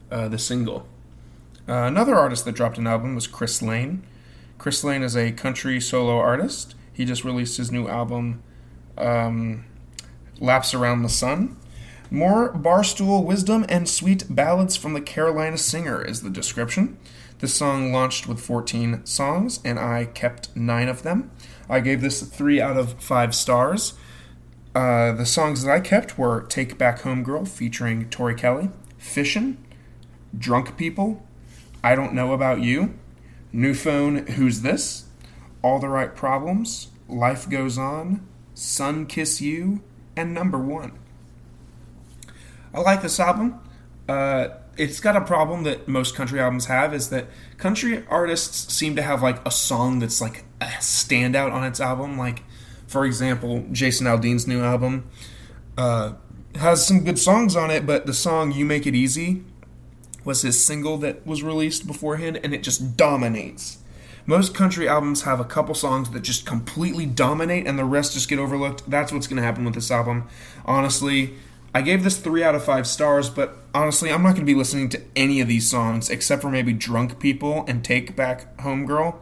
uh, 0.10 0.28
the 0.28 0.40
single. 0.40 0.88
Uh, 1.68 1.74
another 1.74 2.16
artist 2.16 2.46
that 2.46 2.54
dropped 2.56 2.78
an 2.78 2.88
album 2.88 3.14
was 3.14 3.28
Chris 3.28 3.62
Lane. 3.62 4.04
Chris 4.58 4.84
Lane 4.84 5.04
is 5.04 5.18
a 5.18 5.32
country 5.32 5.82
solo 5.82 6.18
artist. 6.18 6.76
He 6.94 7.06
just 7.06 7.26
released 7.26 7.58
his 7.58 7.72
new 7.72 7.88
album, 7.88 8.42
um, 8.98 9.66
Laps 10.40 10.74
Around 10.74 11.04
the 11.04 11.10
Sun. 11.10 11.58
More 12.12 12.54
barstool 12.54 13.24
wisdom 13.26 13.66
and 13.68 13.90
sweet 13.90 14.26
ballads 14.30 14.76
from 14.76 14.94
the 14.94 15.02
Carolina 15.02 15.58
singer 15.58 16.02
is 16.02 16.22
the 16.22 16.30
description. 16.30 16.98
This 17.40 17.54
song 17.54 17.92
launched 17.92 18.28
with 18.28 18.40
14 18.40 19.06
songs, 19.06 19.60
and 19.66 19.80
I 19.80 20.06
kept 20.06 20.56
nine 20.56 20.88
of 20.88 21.04
them. 21.04 21.32
I 21.70 21.80
gave 21.80 22.02
this 22.02 22.22
three 22.22 22.62
out 22.62 22.78
of 22.78 23.02
five 23.02 23.36
stars. 23.36 23.96
Uh, 24.74 25.14
the 25.14 25.26
songs 25.26 25.64
that 25.64 25.72
I 25.72 25.80
kept 25.80 26.18
were 26.18 26.44
Take 26.44 26.78
Back 26.78 27.02
Home 27.02 27.24
Girl 27.24 27.44
featuring 27.44 28.10
Tori 28.10 28.36
Kelly, 28.36 28.70
Fishin', 28.98 29.58
Drunk 30.38 30.78
People, 30.78 31.26
I 31.84 31.96
Don't 31.96 32.14
Know 32.14 32.34
About 32.34 32.62
You, 32.62 32.98
New 33.52 33.74
Phone, 33.74 34.28
Who's 34.28 34.62
This, 34.62 35.06
All 35.62 35.80
the 35.80 35.90
Right 35.90 36.16
Problems, 36.16 36.90
Life 37.08 37.50
Goes 37.50 37.78
On, 37.78 38.26
Sun 38.54 39.08
Kiss 39.08 39.42
You, 39.42 39.82
and 40.16 40.34
Number 40.34 40.58
One. 40.58 41.00
I 42.76 42.82
like 42.82 43.02
this 43.02 43.20
album. 43.20 43.60
Uh, 44.08 44.50
it's 44.78 45.00
got 45.00 45.16
a 45.16 45.22
problem 45.22 45.64
that 45.64 45.88
most 45.88 46.16
country 46.16 46.40
albums 46.40 46.66
have 46.66 46.94
is 46.94 47.10
that 47.10 47.28
country 47.58 48.04
artists 48.10 48.74
seem 48.74 48.96
to 48.98 49.02
have 49.02 49.24
like 49.24 49.46
a 49.48 49.52
song 49.52 50.00
that's 50.00 50.20
like 50.20 50.44
a 50.60 50.66
standout 50.66 51.54
on 51.54 51.64
its 51.64 51.80
album. 51.80 52.18
Like, 52.18 52.44
for 52.88 53.06
example, 53.06 53.66
Jason 53.72 54.08
Aldean's 54.08 54.46
new 54.46 54.62
album 54.62 55.10
uh, 55.78 56.14
has 56.56 56.86
some 56.86 57.04
good 57.04 57.18
songs 57.18 57.56
on 57.56 57.72
it, 57.72 57.86
but 57.86 58.06
the 58.06 58.14
song 58.14 58.52
"You 58.52 58.66
Make 58.66 58.86
It 58.86 58.96
Easy" 58.96 59.44
was 60.26 60.42
his 60.42 60.64
single 60.64 60.98
that 60.98 61.26
was 61.26 61.44
released 61.44 61.88
beforehand, 61.88 62.40
and 62.44 62.54
it 62.54 62.62
just 62.62 62.98
dominates. 62.98 63.78
Most 64.26 64.56
country 64.56 64.88
albums 64.88 65.22
have 65.22 65.40
a 65.40 65.46
couple 65.46 65.76
songs 65.76 66.10
that 66.10 66.24
just 66.24 66.46
completely 66.46 67.06
dominate, 67.06 67.68
and 67.68 67.78
the 67.78 67.86
rest 67.86 68.14
just 68.14 68.28
get 68.28 68.40
overlooked. 68.40 68.90
That's 68.90 69.14
what's 69.14 69.28
going 69.28 69.38
to 69.38 69.44
happen 69.44 69.64
with 69.64 69.76
this 69.76 69.92
album. 69.92 70.28
Honestly, 70.66 71.36
I 71.76 71.82
gave 71.82 72.06
this 72.06 72.16
three 72.16 72.42
out 72.42 72.56
of 72.56 72.64
five 72.64 72.88
stars, 72.88 73.30
but 73.30 73.58
honestly, 73.74 74.10
I'm 74.10 74.24
not 74.24 74.30
going 74.30 74.46
to 74.46 74.50
be 74.50 74.56
listening 74.56 74.88
to 74.90 75.02
any 75.14 75.42
of 75.42 75.50
these 75.50 75.70
songs 75.70 76.10
except 76.10 76.42
for 76.42 76.50
maybe 76.50 76.72
"Drunk 76.72 77.20
People" 77.20 77.66
and 77.68 77.84
"Take 77.84 78.16
Back 78.16 78.58
Home 78.62 78.86
Girl." 78.86 79.22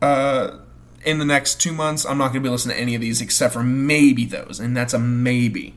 Uh, 0.00 0.60
in 1.04 1.18
the 1.18 1.24
next 1.26 1.60
two 1.60 1.74
months, 1.74 2.06
I'm 2.06 2.16
not 2.16 2.28
going 2.28 2.42
to 2.42 2.48
be 2.48 2.48
listening 2.48 2.76
to 2.76 2.82
any 2.82 2.94
of 2.94 3.02
these 3.02 3.20
except 3.20 3.52
for 3.52 3.62
maybe 3.62 4.24
those, 4.24 4.58
and 4.58 4.74
that's 4.74 4.94
a 4.94 4.98
maybe. 4.98 5.74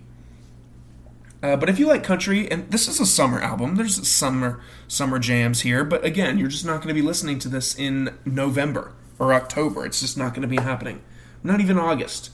Uh, 1.43 1.57
but 1.57 1.67
if 1.67 1.79
you 1.79 1.86
like 1.86 2.01
country, 2.01 2.50
and 2.50 2.71
this 2.71 2.88
is 2.88 3.01
a 3.01 3.05
summer 3.05 3.41
album, 3.41 3.75
there's 3.75 4.07
summer 4.07 4.62
summer 4.88 5.19
jams 5.19 5.63
here. 5.63 5.83
But 5.83 6.05
again, 6.05 6.38
you're 6.38 6.47
just 6.47 6.65
not 6.65 6.77
going 6.77 6.88
to 6.88 6.93
be 6.93 7.01
listening 7.01 7.39
to 7.39 7.50
this 7.50 7.77
in 7.77 8.17
November 8.24 8.93
or 9.19 9.33
October. 9.33 9.86
It's 9.86 10.00
just 10.00 10.17
not 10.17 10.33
going 10.33 10.43
to 10.43 10.47
be 10.47 10.62
happening. 10.62 11.01
Not 11.43 11.59
even 11.59 11.77
August. 11.77 12.31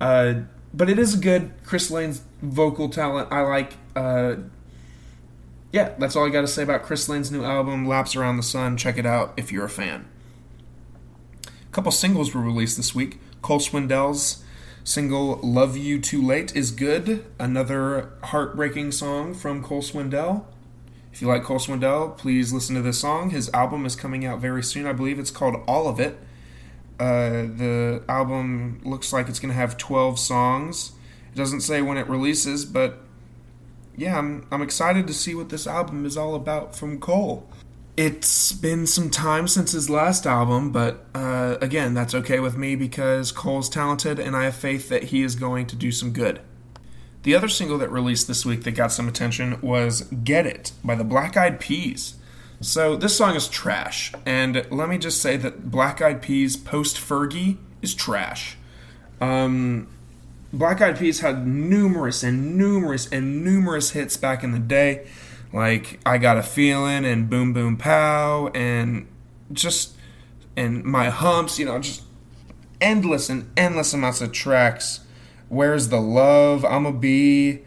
Uh, 0.00 0.40
but 0.74 0.90
it 0.90 0.98
is 0.98 1.14
good. 1.16 1.52
Chris 1.64 1.90
Lane's 1.90 2.22
vocal 2.42 2.88
talent, 2.88 3.28
I 3.30 3.42
like. 3.42 3.74
Uh, 3.94 4.36
yeah, 5.72 5.94
that's 5.98 6.16
all 6.16 6.26
I 6.26 6.30
got 6.30 6.42
to 6.42 6.48
say 6.48 6.64
about 6.64 6.82
Chris 6.82 7.08
Lane's 7.08 7.30
new 7.30 7.44
album, 7.44 7.86
Laps 7.86 8.16
Around 8.16 8.36
the 8.36 8.42
Sun. 8.42 8.76
Check 8.76 8.98
it 8.98 9.06
out 9.06 9.32
if 9.36 9.52
you're 9.52 9.64
a 9.64 9.70
fan. 9.70 10.06
A 11.46 11.72
couple 11.72 11.92
singles 11.92 12.34
were 12.34 12.40
released 12.40 12.76
this 12.76 12.94
week. 12.94 13.20
Cole 13.40 13.60
Swindell's 13.60 14.42
Single 14.82 15.36
Love 15.42 15.76
You 15.76 16.00
Too 16.00 16.20
Late 16.20 16.54
is 16.54 16.70
good. 16.70 17.24
Another 17.38 18.12
heartbreaking 18.24 18.92
song 18.92 19.32
from 19.32 19.62
Cole 19.62 19.82
Swindell. 19.82 20.44
If 21.12 21.22
you 21.22 21.28
like 21.28 21.44
Cole 21.44 21.58
Swindell, 21.58 22.18
please 22.18 22.52
listen 22.52 22.74
to 22.74 22.82
this 22.82 22.98
song. 22.98 23.30
His 23.30 23.48
album 23.54 23.86
is 23.86 23.94
coming 23.94 24.24
out 24.24 24.40
very 24.40 24.62
soon. 24.62 24.86
I 24.86 24.92
believe 24.92 25.18
it's 25.18 25.30
called 25.30 25.62
All 25.68 25.88
of 25.88 26.00
It. 26.00 26.18
Uh, 26.98 27.46
the 27.56 28.02
album 28.08 28.80
looks 28.84 29.12
like 29.12 29.28
it's 29.28 29.40
going 29.40 29.52
to 29.52 29.56
have 29.56 29.76
12 29.76 30.18
songs. 30.18 30.92
It 31.32 31.36
doesn't 31.36 31.62
say 31.62 31.82
when 31.82 31.96
it 31.96 32.08
releases, 32.08 32.64
but 32.64 32.98
yeah, 33.96 34.18
I'm, 34.18 34.46
I'm 34.50 34.62
excited 34.62 35.06
to 35.06 35.14
see 35.14 35.34
what 35.34 35.48
this 35.48 35.66
album 35.66 36.06
is 36.06 36.16
all 36.16 36.34
about 36.34 36.76
from 36.76 37.00
Cole. 37.00 37.48
It's 37.96 38.50
been 38.52 38.86
some 38.86 39.08
time 39.08 39.46
since 39.46 39.72
his 39.72 39.88
last 39.88 40.26
album, 40.26 40.72
but 40.72 41.06
uh, 41.14 41.58
again, 41.60 41.94
that's 41.94 42.14
okay 42.14 42.40
with 42.40 42.56
me 42.56 42.74
because 42.74 43.30
Cole's 43.30 43.68
talented 43.68 44.18
and 44.18 44.36
I 44.36 44.44
have 44.44 44.56
faith 44.56 44.88
that 44.88 45.04
he 45.04 45.22
is 45.22 45.36
going 45.36 45.66
to 45.68 45.76
do 45.76 45.92
some 45.92 46.12
good. 46.12 46.40
The 47.22 47.34
other 47.34 47.48
single 47.48 47.78
that 47.78 47.90
released 47.90 48.26
this 48.28 48.44
week 48.44 48.64
that 48.64 48.72
got 48.72 48.92
some 48.92 49.08
attention 49.08 49.60
was 49.60 50.02
Get 50.02 50.46
It 50.46 50.72
by 50.84 50.94
the 50.94 51.04
Black 51.04 51.36
Eyed 51.36 51.58
Peas. 51.58 52.16
So, 52.64 52.96
this 52.96 53.14
song 53.14 53.36
is 53.36 53.46
trash, 53.46 54.10
and 54.24 54.66
let 54.70 54.88
me 54.88 54.96
just 54.96 55.20
say 55.20 55.36
that 55.36 55.70
Black 55.70 56.00
Eyed 56.00 56.22
Peas 56.22 56.56
post 56.56 56.96
Fergie 56.96 57.58
is 57.82 57.94
trash. 57.94 58.56
Um, 59.20 59.86
Black 60.50 60.80
Eyed 60.80 60.98
Peas 60.98 61.20
had 61.20 61.46
numerous 61.46 62.22
and 62.22 62.56
numerous 62.56 63.06
and 63.12 63.44
numerous 63.44 63.90
hits 63.90 64.16
back 64.16 64.42
in 64.42 64.52
the 64.52 64.58
day 64.58 65.06
like 65.52 66.00
I 66.06 66.16
Got 66.16 66.38
a 66.38 66.42
Feeling 66.42 67.04
and 67.04 67.28
Boom 67.28 67.52
Boom 67.52 67.76
Pow 67.76 68.48
and 68.54 69.08
just 69.52 69.94
and 70.56 70.84
My 70.84 71.10
Humps, 71.10 71.58
you 71.58 71.66
know, 71.66 71.78
just 71.78 72.02
endless 72.80 73.28
and 73.28 73.50
endless 73.58 73.92
amounts 73.92 74.22
of 74.22 74.32
tracks. 74.32 75.00
Where's 75.50 75.88
the 75.88 76.00
Love? 76.00 76.64
Imma 76.64 76.92
Be. 76.92 77.60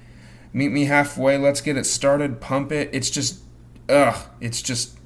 Meet 0.53 0.71
Me 0.71 0.85
Halfway. 0.85 1.37
Let's 1.37 1.61
get 1.61 1.77
it 1.77 1.85
started. 1.85 2.41
Pump 2.41 2.71
it. 2.71 2.89
It's 2.91 3.11
just 3.11 3.41
ugh, 3.89 4.15
it's 4.39 4.62
just 4.62 4.98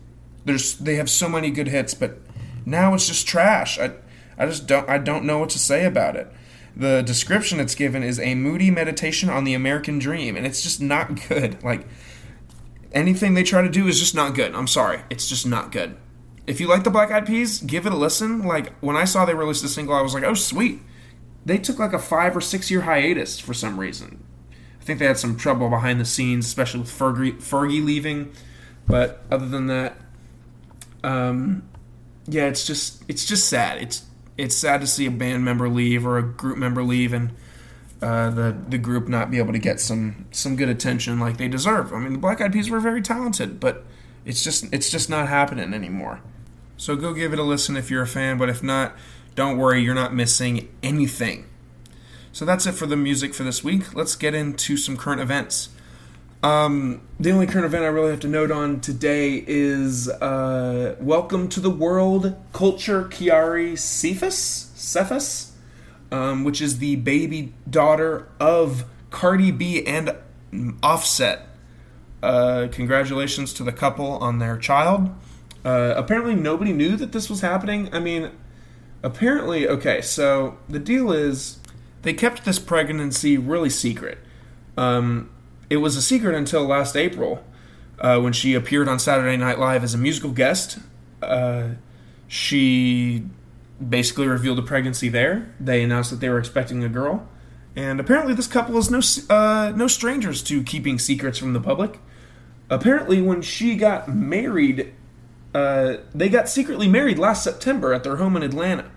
there's 0.46 0.76
they 0.78 0.96
have 0.96 1.10
so 1.10 1.30
many 1.30 1.52
good 1.52 1.68
hits, 1.68 1.94
but 1.94 2.18
now 2.66 2.94
it's 2.94 3.08
just 3.08 3.28
trash. 3.28 3.80
I 3.80 3.92
I 4.38 4.46
just 4.46 4.68
don't 4.68 4.88
I 4.90 4.98
don't 4.98 5.26
know 5.26 5.40
what 5.40 5.50
to 5.52 5.60
say 5.60 5.86
about 5.86 6.16
it. 6.16 6.32
The 6.76 7.02
description 7.02 7.60
it's 7.60 7.76
given 7.76 8.02
is 8.02 8.20
a 8.20 8.34
moody 8.36 8.72
meditation 8.72 9.30
on 9.30 9.44
the 9.44 9.54
American 9.54 10.00
dream, 10.00 10.36
and 10.36 10.46
it's 10.46 10.62
just 10.62 10.82
not 10.82 11.28
good. 11.30 11.62
Like 11.64 11.86
anything 12.92 13.34
they 13.34 13.44
try 13.44 13.62
to 13.62 13.70
do 13.70 13.88
is 13.88 14.00
just 14.00 14.16
not 14.16 14.36
good. 14.36 14.56
I'm 14.56 14.68
sorry, 14.68 15.02
it's 15.10 15.28
just 15.28 15.46
not 15.46 15.72
good. 15.72 15.98
If 16.48 16.60
you 16.60 16.68
like 16.68 16.84
the 16.84 16.90
Black 16.90 17.12
Eyed 17.12 17.28
Peas, 17.28 17.60
give 17.60 17.86
it 17.86 17.94
a 17.94 17.98
listen. 17.98 18.44
Like 18.44 18.74
when 18.80 18.96
I 18.96 19.06
saw 19.06 19.26
they 19.26 19.34
released 19.34 19.64
a 19.64 19.68
single, 19.68 19.96
I 19.96 20.02
was 20.02 20.14
like, 20.14 20.24
oh 20.24 20.34
sweet. 20.34 20.80
They 21.46 21.58
took 21.58 21.80
like 21.80 21.94
a 21.94 22.00
five 22.00 22.36
or 22.38 22.42
six 22.42 22.70
year 22.70 22.82
hiatus 22.82 23.40
for 23.40 23.54
some 23.54 23.80
reason. 23.80 24.24
I 24.80 24.84
think 24.84 25.00
they 25.00 25.06
had 25.06 25.18
some 25.18 25.38
trouble 25.38 25.70
behind 25.70 26.00
the 26.00 26.06
scenes, 26.06 26.48
especially 26.48 26.82
with 26.82 26.90
Fergie, 26.90 27.38
Fergie 27.38 27.84
leaving. 27.84 28.32
But 28.88 29.24
other 29.32 29.48
than 29.48 29.68
that, 29.68 29.98
um, 31.04 31.64
yeah, 32.28 32.46
it's 32.46 32.66
just 32.66 33.04
it's 33.08 33.26
just 33.26 33.48
sad. 33.48 33.82
It's 33.82 34.06
it's 34.38 34.56
sad 34.56 34.82
to 34.82 34.88
see 34.88 35.06
a 35.06 35.12
band 35.12 35.46
member 35.46 35.70
leave 35.70 36.06
or 36.06 36.18
a 36.18 36.24
group 36.24 36.58
member 36.58 36.84
leave, 36.84 37.14
and 37.14 37.32
uh, 38.02 38.30
the 38.30 38.58
the 38.70 38.78
group 38.78 39.08
not 39.08 39.32
be 39.32 39.38
able 39.38 39.54
to 39.54 39.60
get 39.60 39.80
some 39.80 40.26
some 40.32 40.56
good 40.56 40.70
attention 40.70 41.20
like 41.20 41.38
they 41.38 41.48
deserve. 41.48 41.94
I 41.94 42.00
mean, 42.00 42.14
the 42.14 42.20
Black 42.20 42.42
Eyed 42.42 42.54
Peas 42.54 42.70
were 42.70 42.80
very 42.80 43.02
talented, 43.02 43.60
but 43.60 43.86
it's 44.26 44.44
just 44.44 44.66
it's 44.74 44.90
just 44.90 45.10
not 45.10 45.28
happening 45.28 45.74
anymore. 45.74 46.22
So 46.78 46.96
go 46.96 47.14
give 47.14 47.34
it 47.34 47.40
a 47.40 47.44
listen 47.44 47.78
if 47.78 47.92
you're 47.92 48.02
a 48.02 48.08
fan, 48.08 48.38
but 48.38 48.50
if 48.50 48.64
not, 48.64 48.96
don't 49.36 49.58
worry, 49.58 49.82
you're 49.82 49.96
not 49.96 50.14
missing 50.14 50.68
anything. 50.82 51.46
So 52.32 52.46
that's 52.46 52.66
it 52.66 52.74
for 52.74 52.86
the 52.86 52.96
music 52.96 53.34
for 53.34 53.44
this 53.44 53.64
week. 53.64 53.94
Let's 53.94 54.16
get 54.16 54.34
into 54.34 54.78
some 54.78 54.98
current 54.98 55.22
events. 55.22 55.70
Um, 56.43 57.01
the 57.19 57.31
only 57.31 57.45
current 57.45 57.65
event 57.65 57.83
I 57.83 57.88
really 57.88 58.10
have 58.12 58.19
to 58.21 58.27
note 58.27 58.50
on 58.51 58.79
today 58.79 59.43
is 59.45 60.10
uh, 60.10 60.95
Welcome 61.00 61.50
to 61.50 61.60
the 61.60 61.69
World 61.69 62.36
Kulture 62.51 63.07
Kiari 63.10 63.77
Cephus? 63.77 64.71
Cephus? 64.75 65.51
um, 66.12 66.43
which 66.43 66.62
is 66.62 66.79
the 66.79 66.98
baby 66.98 67.53
daughter 67.69 68.27
of 68.39 68.86
Cardi 69.10 69.51
B 69.51 69.86
and 69.86 70.15
Offset. 70.83 71.48
Uh, 72.21 72.67
congratulations 72.71 73.53
to 73.53 73.63
the 73.63 73.71
couple 73.71 74.05
on 74.17 74.39
their 74.39 74.57
child. 74.57 75.10
Uh, 75.63 75.93
apparently, 75.95 76.36
nobody 76.36 76.74
knew 76.74 76.95
that 76.98 77.12
this 77.13 77.29
was 77.29 77.41
happening. 77.41 77.89
I 77.93 78.00
mean, 78.00 78.31
apparently, 79.01 79.67
okay, 79.67 80.01
so 80.01 80.57
the 80.67 80.79
deal 80.79 81.12
is 81.12 81.60
they 82.01 82.13
kept 82.13 82.45
this 82.45 82.60
pregnancy 82.60 83.38
really 83.38 83.69
secret. 83.69 84.19
Um, 84.77 85.29
it 85.72 85.78
was 85.78 85.96
a 85.96 86.01
secret 86.01 86.36
until 86.36 86.66
last 86.66 86.98
April 86.98 87.42
uh, 88.00 88.20
when 88.20 88.34
she 88.34 88.56
appeared 88.56 88.90
on 88.90 89.00
Saturday 89.00 89.38
Night 89.38 89.58
Live 89.58 89.86
as 89.86 89.94
a 89.94 89.98
musical 89.98 90.32
guest. 90.32 90.78
Uh, 91.22 91.70
she 92.28 93.24
basically 93.90 94.28
revealed 94.28 94.60
a 94.60 94.63
pregnancy 94.63 95.08
there. 95.08 95.50
They 95.62 95.82
announced 95.82 96.12
that 96.12 96.20
they 96.20 96.28
were 96.28 96.40
expecting 96.40 96.84
a 96.84 96.90
girl, 96.90 97.25
and 97.74 98.01
apparently 98.01 98.34
this 98.34 98.48
couple 98.48 98.78
is 98.78 98.92
no 98.92 99.00
uh, 99.34 99.72
no 99.74 99.88
strangers 99.88 100.44
to 100.44 100.62
keeping 100.62 101.00
secrets 101.00 101.38
from 101.38 101.54
the 101.54 101.62
public. 101.62 102.00
Apparently, 102.70 103.22
when 103.22 103.42
she 103.42 103.75
got 103.75 104.13
married, 104.13 104.94
uh, 105.56 105.98
they 106.13 106.28
got 106.28 106.50
secretly 106.50 106.90
married 106.90 107.18
last 107.18 107.46
September 107.46 107.94
at 107.94 108.04
their 108.04 108.18
home 108.18 108.36
in 108.36 108.44
Atlanta. 108.44 108.92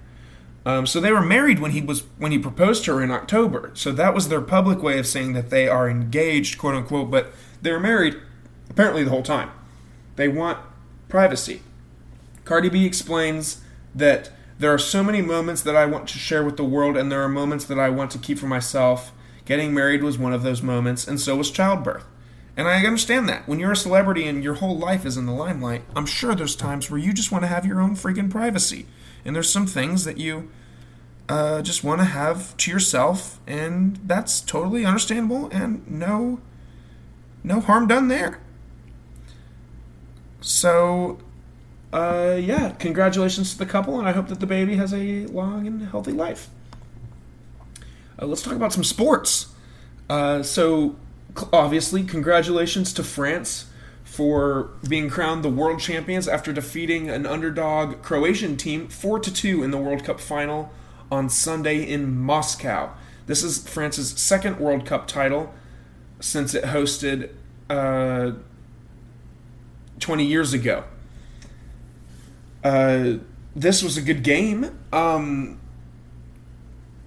Um, 0.67 0.87
so 0.87 1.01
they 1.01 1.13
were 1.13 1.21
married 1.21 1.59
when 1.59 1.73
he 1.73 1.83
was 1.83 2.05
when 2.17 2.33
he 2.33 2.39
proposed 2.39 2.85
to 2.85 2.95
her 2.95 3.03
in 3.03 3.11
October. 3.11 3.71
So 3.75 3.93
that 3.93 4.15
was 4.15 4.29
their 4.29 4.41
public 4.41 4.83
way 4.83 4.99
of 4.99 5.07
saying 5.07 5.35
that 5.35 5.51
they 5.51 5.69
are 5.69 5.89
engaged, 5.89 6.59
quote 6.59 6.75
unquote. 6.75 7.11
But 7.11 7.33
they 7.61 7.71
were 7.71 7.81
married 7.81 8.17
apparently 8.71 9.05
the 9.05 9.11
whole 9.11 9.23
time. 9.23 9.51
They 10.17 10.29
want 10.29 10.59
privacy. 11.09 11.63
Cardi 12.45 12.69
B 12.69 12.87
explains 12.87 13.63
that 13.95 14.31
there 14.59 14.73
are 14.73 14.79
so 14.79 15.03
many 15.03 15.21
moments 15.21 15.63
that 15.63 15.77
I 15.77 15.87
want 15.87 16.09
to 16.09 16.19
share 16.19 16.45
with 16.45 16.57
the 16.57 16.65
world, 16.65 16.97
and 16.97 17.11
there 17.11 17.23
are 17.23 17.29
moments 17.29 17.65
that 17.67 17.79
I 17.79 17.91
want 17.91 18.11
to 18.13 18.19
keep 18.19 18.39
for 18.39 18.47
myself. 18.47 19.13
Getting 19.45 19.75
married 19.75 20.03
was 20.03 20.17
one 20.17 20.33
of 20.33 20.43
those 20.43 20.63
moments, 20.63 21.07
and 21.07 21.21
so 21.21 21.37
was 21.37 21.51
childbirth. 21.51 22.05
And 22.57 22.69
I 22.69 22.85
understand 22.85 23.29
that. 23.29 23.49
When 23.49 23.59
you're 23.59 23.73
a 23.73 23.77
celebrity 23.77 24.27
and 24.27 24.45
your 24.45 24.55
whole 24.55 24.79
life 24.79 25.05
is 25.05 25.17
in 25.17 25.27
the 25.27 25.33
limelight, 25.33 25.83
I'm 25.97 26.07
sure 26.07 26.35
there's 26.35 26.55
times 26.55 26.91
where 26.91 27.01
you 27.01 27.13
just 27.13 27.33
want 27.33 27.43
to 27.43 27.49
have 27.49 27.67
your 27.67 27.81
own 27.81 27.97
freaking 27.97 28.31
privacy. 28.31 28.87
And 29.25 29.35
there's 29.35 29.51
some 29.51 29.67
things 29.67 30.05
that 30.05 30.19
you 30.19 30.51
uh, 31.29 31.63
just 31.63 31.83
want 31.83 32.01
to 32.01 32.07
have 32.07 32.57
to 32.59 32.71
yourself, 32.71 33.41
and 33.47 33.99
that's 34.05 34.41
totally 34.41 34.85
understandable 34.85 35.49
and 35.51 35.89
no 35.91 36.41
no 37.43 37.61
harm 37.61 37.87
done 37.87 38.09
there. 38.09 38.41
So 40.41 41.19
uh, 41.95 42.37
yeah, 42.41 42.71
congratulations 42.71 43.53
to 43.53 43.59
the 43.59 43.67
couple, 43.67 44.01
and 44.01 44.09
I 44.09 44.13
hope 44.13 44.27
that 44.27 44.41
the 44.41 44.47
baby 44.47 44.75
has 44.77 44.93
a 44.93 45.27
long 45.27 45.65
and 45.69 45.81
healthy 45.89 46.11
life. 46.11 46.51
Uh, 48.21 48.27
let's 48.27 48.43
talk 48.43 48.55
about 48.55 48.73
some 48.73 48.83
sports. 48.83 49.53
Uh, 50.11 50.43
so, 50.43 50.97
obviously, 51.53 52.03
congratulations 52.03 52.93
to 52.95 53.05
France 53.05 53.67
for 54.15 54.71
being 54.89 55.11
crowned 55.11 55.43
the 55.43 55.49
world 55.49 55.81
champions 55.81 56.29
after 56.29 56.53
defeating 56.53 57.11
an 57.11 57.27
underdog 57.27 58.01
Croatian 58.01 58.57
team 58.57 58.87
4 58.87 59.19
to 59.19 59.33
2 59.33 59.65
in 59.65 59.73
the 59.73 59.77
World 59.77 60.05
Cup 60.05 60.21
final 60.21 60.71
on 61.11 61.29
Sunday 61.29 61.83
in 61.83 62.17
Moscow. 62.17 62.93
This 63.27 63.43
is 63.43 63.67
France's 63.67 64.11
second 64.11 64.61
World 64.61 64.87
Cup 64.87 65.09
title 65.09 65.53
since 66.21 66.55
it 66.55 66.63
hosted 66.63 67.31
uh, 67.69 68.33
20 69.99 70.25
years 70.25 70.53
ago. 70.53 70.85
Uh, 72.63 73.15
this 73.57 73.83
was 73.83 73.97
a 73.97 74.03
good 74.03 74.23
game. 74.23 74.79
Um, 74.93 75.61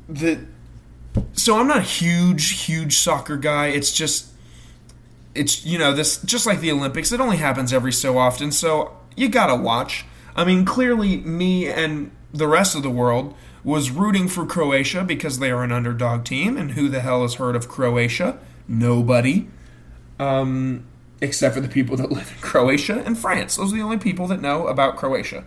the 0.09 0.45
so 1.33 1.57
I'm 1.57 1.67
not 1.67 1.77
a 1.77 1.81
huge, 1.81 2.65
huge 2.65 2.97
soccer 2.97 3.37
guy. 3.37 3.67
It's 3.67 3.93
just 3.93 4.27
it's 5.37 5.65
you 5.65 5.77
know 5.77 5.93
this 5.93 6.21
just 6.23 6.45
like 6.45 6.59
the 6.59 6.71
Olympics. 6.71 7.11
It 7.11 7.19
only 7.19 7.37
happens 7.37 7.71
every 7.71 7.93
so 7.93 8.17
often, 8.17 8.51
so 8.51 8.97
you 9.15 9.29
gotta 9.29 9.55
watch. 9.55 10.05
I 10.35 10.45
mean, 10.45 10.65
clearly, 10.65 11.17
me 11.17 11.67
and 11.67 12.11
the 12.33 12.47
rest 12.47 12.75
of 12.75 12.83
the 12.83 12.89
world 12.89 13.33
was 13.63 13.89
rooting 13.89 14.27
for 14.27 14.45
Croatia 14.45 15.03
because 15.03 15.39
they 15.39 15.51
are 15.51 15.63
an 15.63 15.71
underdog 15.71 16.23
team, 16.25 16.57
and 16.57 16.71
who 16.71 16.89
the 16.89 16.99
hell 16.99 17.21
has 17.23 17.35
heard 17.35 17.55
of 17.55 17.67
Croatia? 17.67 18.39
Nobody. 18.67 19.47
Um, 20.19 20.85
except 21.21 21.55
for 21.55 21.61
the 21.61 21.67
people 21.67 21.97
that 21.97 22.11
live 22.13 22.31
in 22.31 22.41
Croatia 22.41 23.03
and 23.05 23.17
France. 23.17 23.55
Those 23.55 23.73
are 23.73 23.75
the 23.75 23.81
only 23.81 23.97
people 23.97 24.27
that 24.27 24.41
know 24.41 24.67
about 24.67 24.95
Croatia. 24.95 25.43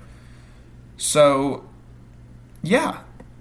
So, 0.97 1.65
yeah, 2.63 3.01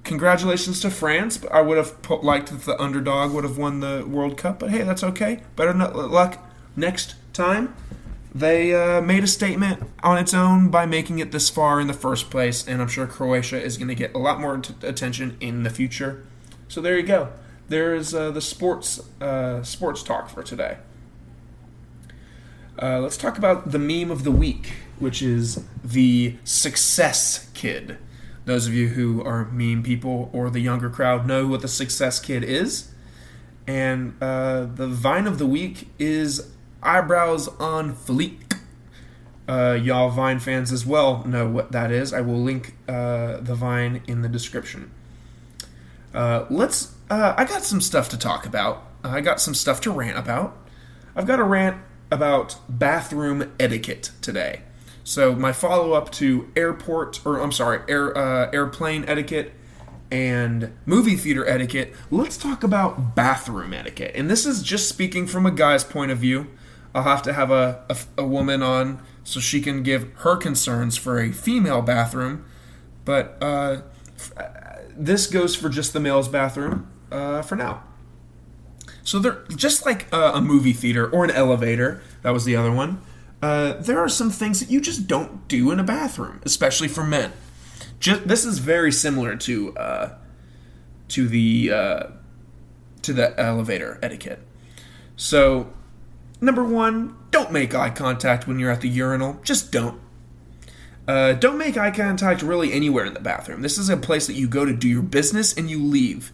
congratulations 0.09 0.81
to 0.81 0.89
France. 0.89 1.39
I 1.51 1.61
would 1.61 1.77
have 1.77 2.01
put, 2.01 2.23
liked 2.23 2.49
that 2.49 2.63
the 2.63 2.81
underdog 2.81 3.31
would 3.31 3.43
have 3.43 3.59
won 3.59 3.79
the 3.79 4.03
World 4.07 4.37
Cup, 4.37 4.59
but 4.59 4.71
hey, 4.71 4.81
that's 4.81 5.03
okay. 5.03 5.43
Better 5.55 5.71
luck 5.71 6.43
next 6.75 7.13
time. 7.31 7.75
They 8.33 8.73
uh, 8.73 9.01
made 9.01 9.23
a 9.23 9.27
statement 9.27 9.83
on 10.03 10.17
its 10.17 10.33
own 10.33 10.69
by 10.69 10.87
making 10.87 11.19
it 11.19 11.31
this 11.31 11.49
far 11.49 11.79
in 11.79 11.87
the 11.87 11.93
first 11.93 12.31
place, 12.31 12.67
and 12.67 12.81
I'm 12.81 12.87
sure 12.87 13.05
Croatia 13.05 13.61
is 13.61 13.77
going 13.77 13.87
to 13.87 13.95
get 13.95 14.13
a 14.15 14.17
lot 14.17 14.41
more 14.41 14.57
t- 14.57 14.73
attention 14.81 15.37
in 15.39 15.61
the 15.61 15.69
future. 15.69 16.25
So 16.67 16.81
there 16.81 16.97
you 16.97 17.03
go. 17.03 17.29
There's 17.67 18.13
uh, 18.13 18.31
the 18.31 18.41
sports 18.41 18.99
uh, 19.21 19.61
sports 19.61 20.01
talk 20.01 20.29
for 20.29 20.41
today. 20.41 20.77
Uh, 22.81 22.99
let's 22.99 23.17
talk 23.17 23.37
about 23.37 23.71
the 23.71 23.79
meme 23.79 24.09
of 24.09 24.23
the 24.23 24.31
week, 24.31 24.73
which 24.97 25.21
is 25.21 25.63
the 25.83 26.35
success 26.43 27.49
kid. 27.53 27.97
Those 28.49 28.65
of 28.65 28.73
you 28.73 28.87
who 28.87 29.23
are 29.23 29.45
meme 29.51 29.83
people 29.83 30.31
or 30.33 30.49
the 30.49 30.59
younger 30.59 30.89
crowd 30.89 31.27
know 31.27 31.45
what 31.45 31.61
the 31.61 31.67
success 31.67 32.19
kid 32.19 32.43
is. 32.43 32.91
And 33.67 34.15
uh, 34.19 34.65
the 34.65 34.87
vine 34.87 35.27
of 35.27 35.37
the 35.37 35.45
week 35.45 35.89
is 35.99 36.49
eyebrows 36.81 37.47
on 37.59 37.93
fleek. 37.93 38.57
Uh, 39.47 39.77
y'all 39.79 40.09
Vine 40.09 40.39
fans 40.39 40.71
as 40.71 40.83
well 40.83 41.23
know 41.25 41.47
what 41.47 41.73
that 41.73 41.91
is. 41.91 42.11
I 42.11 42.21
will 42.21 42.41
link 42.41 42.73
uh, 42.87 43.37
the 43.37 43.53
Vine 43.53 44.01
in 44.07 44.23
the 44.23 44.29
description. 44.29 44.89
Uh, 46.11 46.47
let's. 46.49 46.95
Uh, 47.07 47.35
I 47.37 47.45
got 47.45 47.61
some 47.61 47.81
stuff 47.81 48.09
to 48.09 48.17
talk 48.17 48.47
about. 48.47 48.83
I 49.03 49.21
got 49.21 49.39
some 49.39 49.53
stuff 49.53 49.79
to 49.81 49.91
rant 49.91 50.17
about. 50.17 50.57
I've 51.15 51.27
got 51.27 51.39
a 51.39 51.43
rant 51.43 51.77
about 52.09 52.57
bathroom 52.67 53.51
etiquette 53.59 54.09
today. 54.23 54.61
So 55.09 55.33
my 55.33 55.53
follow 55.53 55.93
up 55.93 56.11
to 56.11 56.51
airport, 56.55 57.25
or 57.25 57.41
I'm 57.41 57.51
sorry, 57.51 57.79
air 57.89 58.15
uh, 58.15 58.51
airplane 58.53 59.05
etiquette 59.07 59.53
and 60.11 60.71
movie 60.85 61.15
theater 61.15 61.49
etiquette. 61.49 61.95
Let's 62.11 62.37
talk 62.37 62.63
about 62.63 63.15
bathroom 63.15 63.73
etiquette, 63.73 64.11
and 64.13 64.29
this 64.29 64.45
is 64.45 64.61
just 64.61 64.87
speaking 64.87 65.25
from 65.25 65.47
a 65.47 65.51
guy's 65.51 65.83
point 65.83 66.11
of 66.11 66.19
view. 66.19 66.45
I'll 66.93 67.01
have 67.01 67.23
to 67.23 67.33
have 67.33 67.49
a, 67.49 67.83
a, 67.89 67.97
a 68.19 68.23
woman 68.23 68.61
on 68.61 69.01
so 69.23 69.39
she 69.39 69.61
can 69.61 69.81
give 69.81 70.13
her 70.17 70.35
concerns 70.35 70.95
for 70.95 71.19
a 71.19 71.31
female 71.31 71.81
bathroom, 71.81 72.45
but 73.03 73.35
uh, 73.41 73.81
this 74.95 75.25
goes 75.25 75.55
for 75.55 75.69
just 75.69 75.91
the 75.91 75.99
male's 75.99 76.27
bathroom 76.27 76.88
uh, 77.12 77.41
for 77.41 77.55
now. 77.55 77.81
So 79.01 79.17
they're 79.17 79.43
just 79.55 79.88
like 79.88 80.05
a, 80.13 80.34
a 80.34 80.41
movie 80.41 80.73
theater 80.73 81.10
or 81.10 81.23
an 81.23 81.31
elevator. 81.31 81.99
That 82.21 82.29
was 82.29 82.45
the 82.45 82.55
other 82.55 82.71
one. 82.71 83.01
Uh, 83.41 83.73
there 83.73 83.99
are 83.99 84.10
some 84.10 84.30
things 84.30 84.60
that 84.60 84.69
you 84.69 84.82
just 84.82 85.08
don't 85.08 85.47
do 85.47 85.71
in 85.71 85.80
a 85.80 85.84
bathroom, 85.84 86.41
especially 86.43 86.88
for 86.88 87.04
men. 87.04 87.32
Just 87.99 88.28
this 88.28 88.45
is 88.45 88.60
very 88.60 88.91
similar 88.91 89.36
to 89.38 89.75
uh, 89.78 90.17
to 91.10 91.28
the 91.28 91.71
uh, 91.71 92.04
to 93.02 93.13
the 93.13 93.39
elevator 93.39 93.99
etiquette. 94.02 94.39
So, 95.15 95.71
number 96.41 96.63
one, 96.63 97.17
don't 97.32 97.52
make 97.52 97.73
eye 97.73 97.89
contact 97.89 98.47
when 98.47 98.60
you're 98.60 98.71
at 98.71 98.82
the 98.82 98.89
urinal. 98.89 99.39
Just 99.43 99.71
don't. 99.71 99.99
Uh, 101.08 101.34
don't 101.34 101.58
make 101.58 101.75
eye 101.75 101.91
contact 101.91 102.43
really 102.43 102.71
anywhere 102.71 103.06
in 103.06 103.13
the 103.13 103.19
bathroom. 103.19 103.62
This 103.62 103.78
is 103.78 103.89
a 103.89 103.97
place 103.97 104.28
that 104.28 104.36
you 104.36 104.47
go 104.47 104.63
to 104.63 104.73
do 104.73 104.88
your 104.88 105.02
business 105.02 105.58
and 105.58 105.69
you 105.69 105.84
leave. 105.84 106.32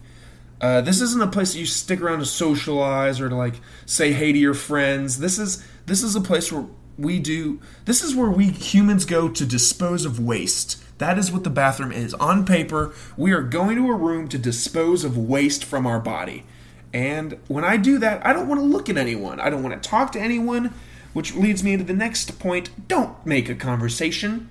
Uh, 0.60 0.80
this 0.80 1.00
isn't 1.00 1.22
a 1.22 1.26
place 1.26 1.52
that 1.52 1.58
you 1.58 1.66
stick 1.66 2.00
around 2.00 2.18
to 2.18 2.26
socialize 2.26 3.20
or 3.20 3.28
to 3.28 3.34
like 3.34 3.54
say 3.86 4.12
hey 4.12 4.32
to 4.32 4.38
your 4.38 4.54
friends. 4.54 5.18
This 5.18 5.38
is 5.38 5.64
this 5.86 6.02
is 6.02 6.14
a 6.14 6.20
place 6.20 6.52
where 6.52 6.66
we 6.98 7.18
do. 7.18 7.60
This 7.84 8.02
is 8.02 8.14
where 8.14 8.30
we 8.30 8.48
humans 8.48 9.04
go 9.04 9.28
to 9.28 9.46
dispose 9.46 10.04
of 10.04 10.18
waste. 10.18 10.82
That 10.98 11.18
is 11.18 11.30
what 11.30 11.44
the 11.44 11.50
bathroom 11.50 11.92
is. 11.92 12.14
On 12.14 12.44
paper, 12.44 12.94
we 13.16 13.32
are 13.32 13.42
going 13.42 13.76
to 13.76 13.90
a 13.90 13.96
room 13.96 14.28
to 14.28 14.38
dispose 14.38 15.04
of 15.04 15.16
waste 15.16 15.64
from 15.64 15.86
our 15.86 16.00
body. 16.00 16.44
And 16.92 17.38
when 17.48 17.64
I 17.64 17.76
do 17.76 17.98
that, 17.98 18.24
I 18.24 18.32
don't 18.32 18.48
want 18.48 18.60
to 18.60 18.66
look 18.66 18.88
at 18.88 18.96
anyone. 18.96 19.38
I 19.40 19.50
don't 19.50 19.62
want 19.62 19.80
to 19.80 19.88
talk 19.88 20.12
to 20.12 20.20
anyone, 20.20 20.72
which 21.12 21.34
leads 21.34 21.62
me 21.62 21.74
into 21.74 21.84
the 21.84 21.92
next 21.92 22.38
point. 22.38 22.88
Don't 22.88 23.24
make 23.26 23.48
a 23.48 23.54
conversation. 23.54 24.48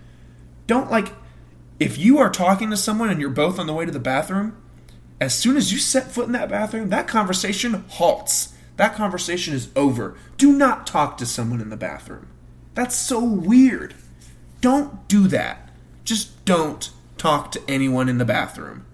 Don't 0.67 0.91
like 0.91 1.13
if 1.79 1.97
you 1.97 2.19
are 2.19 2.29
talking 2.29 2.69
to 2.69 2.77
someone 2.77 3.10
and 3.10 3.19
you're 3.19 3.29
both 3.29 3.60
on 3.60 3.67
the 3.67 3.73
way 3.73 3.86
to 3.86 3.91
the 3.91 3.99
bathroom, 3.99 4.55
as 5.19 5.34
soon 5.34 5.58
as 5.58 5.71
you 5.71 5.79
set 5.79 6.12
foot 6.12 6.27
in 6.27 6.34
that 6.34 6.49
bathroom, 6.49 6.89
that 6.89 7.08
conversation 7.08 7.86
halts. 7.89 8.53
That 8.77 8.95
conversation 8.95 9.53
is 9.53 9.69
over. 9.75 10.15
Do 10.38 10.51
not 10.51 10.86
talk 10.86 11.17
to 11.17 11.25
someone 11.25 11.62
in 11.62 11.69
the 11.69 11.77
bathroom. 11.77 12.27
That's 12.76 12.96
so 12.96 13.24
weird. 13.24 13.96
Don't 14.62 15.08
do 15.08 15.28
that. 15.28 15.70
Just 16.04 16.46
don't 16.46 16.92
talk 17.18 17.52
to 17.54 17.62
anyone 17.68 18.08
in 18.10 18.18
the 18.18 18.26
bathroom. 18.26 18.86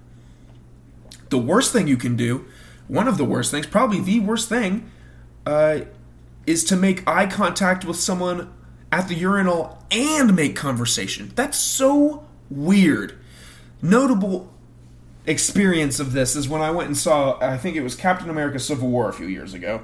The 1.30 1.38
worst 1.38 1.74
thing 1.74 1.88
you 1.88 1.98
can 1.98 2.15
do, 2.15 2.46
one 2.88 3.08
of 3.08 3.17
the 3.17 3.26
worst 3.26 3.52
things, 3.52 3.65
probably 3.65 4.00
the 4.00 4.20
worst 4.20 4.48
thing, 4.50 4.89
uh, 5.46 5.82
is 6.46 6.63
to 6.65 6.76
make 6.76 7.08
eye 7.08 7.26
contact 7.26 7.86
with 7.86 7.98
someone 7.98 8.54
at 8.91 9.08
the 9.08 9.15
urinal 9.15 9.84
and 9.89 10.36
make 10.36 10.56
conversation. 10.56 11.32
That's 11.36 11.58
so 11.58 12.26
weird. 12.50 13.17
Notable 13.82 14.54
experience 15.26 16.00
of 16.00 16.13
this 16.13 16.36
is 16.36 16.50
when 16.50 16.62
I 16.62 16.72
went 16.72 16.88
and 16.88 16.98
saw, 16.98 17.39
I 17.39 17.58
think 17.58 17.76
it 17.76 17.82
was 17.82 17.96
Captain 17.96 18.30
America 18.30 18.60
Civil 18.60 18.89
War 18.89 19.10
a 19.10 19.13
few 19.13 19.28
years 19.28 19.54
ago. 19.54 19.82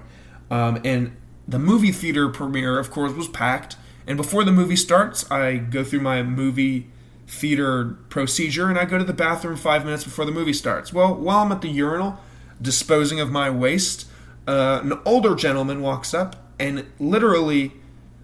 Um, 0.52 0.82
and 0.84 1.16
the 1.48 1.60
movie 1.60 1.92
theater 1.92 2.30
premiere, 2.30 2.78
of 2.78 2.92
course, 2.92 3.14
was 3.14 3.28
packed. 3.28 3.78
And 4.08 4.16
before 4.18 4.44
the 4.44 4.52
movie 4.52 4.78
starts, 4.78 5.30
I 5.30 5.58
go 5.58 5.84
through 5.84 6.00
my 6.00 6.24
movie 6.24 6.88
theater 7.28 7.98
procedure 8.08 8.70
and 8.70 8.80
I 8.80 8.86
go 8.86 8.98
to 8.98 9.04
the 9.04 9.14
bathroom 9.14 9.58
five 9.58 9.84
minutes 9.84 10.06
before 10.06 10.24
the 10.24 10.32
movie 10.32 10.54
starts. 10.54 10.94
Well, 10.94 11.14
while 11.14 11.40
I'm 11.40 11.52
at 11.52 11.62
the 11.62 11.68
urinal, 11.68 12.20
disposing 12.62 13.20
of 13.20 13.30
my 13.30 13.50
waste, 13.50 14.08
uh, 14.48 14.80
an 14.82 14.94
older 15.04 15.36
gentleman 15.36 15.82
walks 15.82 16.14
up 16.14 16.38
and 16.58 16.86
literally 17.00 17.74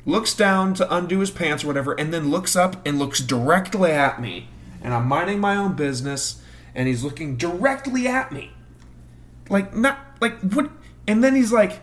looks 0.06 0.34
down 0.34 0.74
to 0.76 0.96
undo 0.96 1.20
his 1.20 1.32
pants 1.32 1.64
or 1.64 1.68
whatever, 1.68 1.94
and 1.94 2.14
then 2.14 2.30
looks 2.30 2.56
up 2.56 2.86
and 2.86 2.98
looks 2.98 3.20
directly 3.20 3.92
at 3.92 4.22
me. 4.22 4.50
And 4.82 4.94
I'm 4.94 5.08
minding 5.08 5.40
my 5.40 5.56
own 5.56 5.74
business 5.76 6.42
and 6.76 6.88
he's 6.88 7.04
looking 7.04 7.36
directly 7.36 8.08
at 8.08 8.32
me. 8.32 8.52
Like 9.50 9.76
not 9.76 10.00
like 10.22 10.40
what 10.40 10.72
and 11.08 11.24
then 11.24 11.36
he's 11.36 11.52
like 11.52 11.82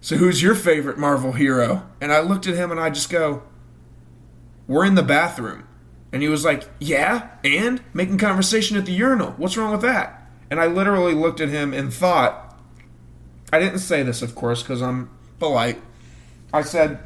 So 0.00 0.16
who's 0.16 0.42
your 0.42 0.54
favorite 0.54 0.98
Marvel 0.98 1.32
hero? 1.32 1.86
And 2.00 2.12
I 2.12 2.20
looked 2.20 2.46
at 2.46 2.54
him 2.54 2.70
and 2.70 2.80
I 2.80 2.90
just 2.90 3.10
go 3.10 3.42
We're 4.66 4.84
in 4.84 4.94
the 4.96 5.02
bathroom. 5.02 5.64
And 6.12 6.22
he 6.22 6.28
was 6.28 6.44
like, 6.44 6.68
"Yeah, 6.78 7.28
and 7.44 7.82
making 7.92 8.18
conversation 8.18 8.76
at 8.76 8.86
the 8.86 8.92
urinal. 8.92 9.32
What's 9.36 9.56
wrong 9.56 9.72
with 9.72 9.82
that?" 9.82 10.26
And 10.50 10.60
I 10.60 10.66
literally 10.66 11.14
looked 11.14 11.40
at 11.40 11.48
him 11.50 11.72
and 11.74 11.92
thought 11.92 12.58
I 13.52 13.58
didn't 13.58 13.78
say 13.80 14.02
this 14.02 14.22
of 14.22 14.34
course 14.34 14.62
cuz 14.62 14.82
I'm 14.82 15.10
polite. 15.38 15.80
I 16.52 16.62
said 16.62 16.98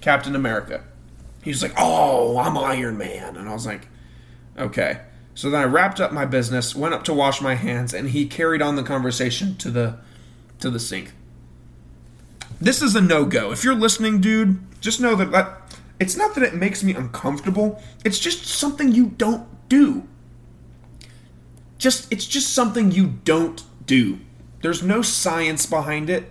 Captain 0.00 0.34
America. 0.36 0.82
He 1.42 1.50
was 1.50 1.62
like, 1.62 1.74
"Oh, 1.78 2.38
I'm 2.38 2.56
Iron 2.56 2.98
Man." 2.98 3.36
And 3.36 3.48
I 3.48 3.52
was 3.52 3.66
like, 3.66 3.88
"Okay." 4.58 5.00
So 5.34 5.50
then 5.50 5.60
I 5.60 5.64
wrapped 5.64 6.00
up 6.00 6.12
my 6.12 6.24
business, 6.24 6.74
went 6.74 6.94
up 6.94 7.04
to 7.04 7.14
wash 7.14 7.40
my 7.40 7.54
hands, 7.54 7.94
and 7.94 8.10
he 8.10 8.26
carried 8.26 8.60
on 8.60 8.76
the 8.76 8.82
conversation 8.82 9.56
to 9.56 9.70
the 9.70 9.96
to 10.60 10.70
the 10.70 10.80
sink. 10.80 11.12
This 12.60 12.82
is 12.82 12.94
a 12.96 13.00
no-go. 13.00 13.52
If 13.52 13.62
you're 13.62 13.74
listening, 13.74 14.20
dude, 14.20 14.58
just 14.80 15.00
know 15.00 15.14
that, 15.14 15.30
that 15.30 15.76
it's 16.00 16.16
not 16.16 16.34
that 16.34 16.42
it 16.44 16.54
makes 16.54 16.82
me 16.82 16.92
uncomfortable. 16.94 17.82
It's 18.04 18.18
just 18.18 18.46
something 18.46 18.92
you 18.92 19.06
don't 19.16 19.46
do. 19.68 20.08
Just 21.78 22.12
it's 22.12 22.26
just 22.26 22.52
something 22.52 22.90
you 22.90 23.18
don't 23.24 23.62
do. 23.86 24.18
There's 24.62 24.82
no 24.82 25.02
science 25.02 25.66
behind 25.66 26.10
it. 26.10 26.30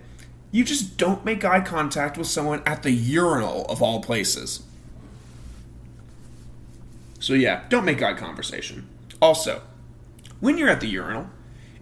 you 0.50 0.64
just 0.64 0.96
don't 0.96 1.24
make 1.24 1.44
eye 1.44 1.60
contact 1.60 2.16
with 2.16 2.26
someone 2.26 2.62
at 2.64 2.82
the 2.82 2.90
urinal 2.90 3.66
of 3.66 3.82
all 3.82 4.00
places. 4.00 4.62
So, 7.20 7.34
yeah, 7.34 7.64
don't 7.68 7.84
make 7.84 8.02
eye 8.02 8.14
conversation. 8.14 8.88
Also, 9.20 9.62
when 10.40 10.56
you're 10.56 10.68
at 10.68 10.80
the 10.80 10.86
urinal, 10.86 11.28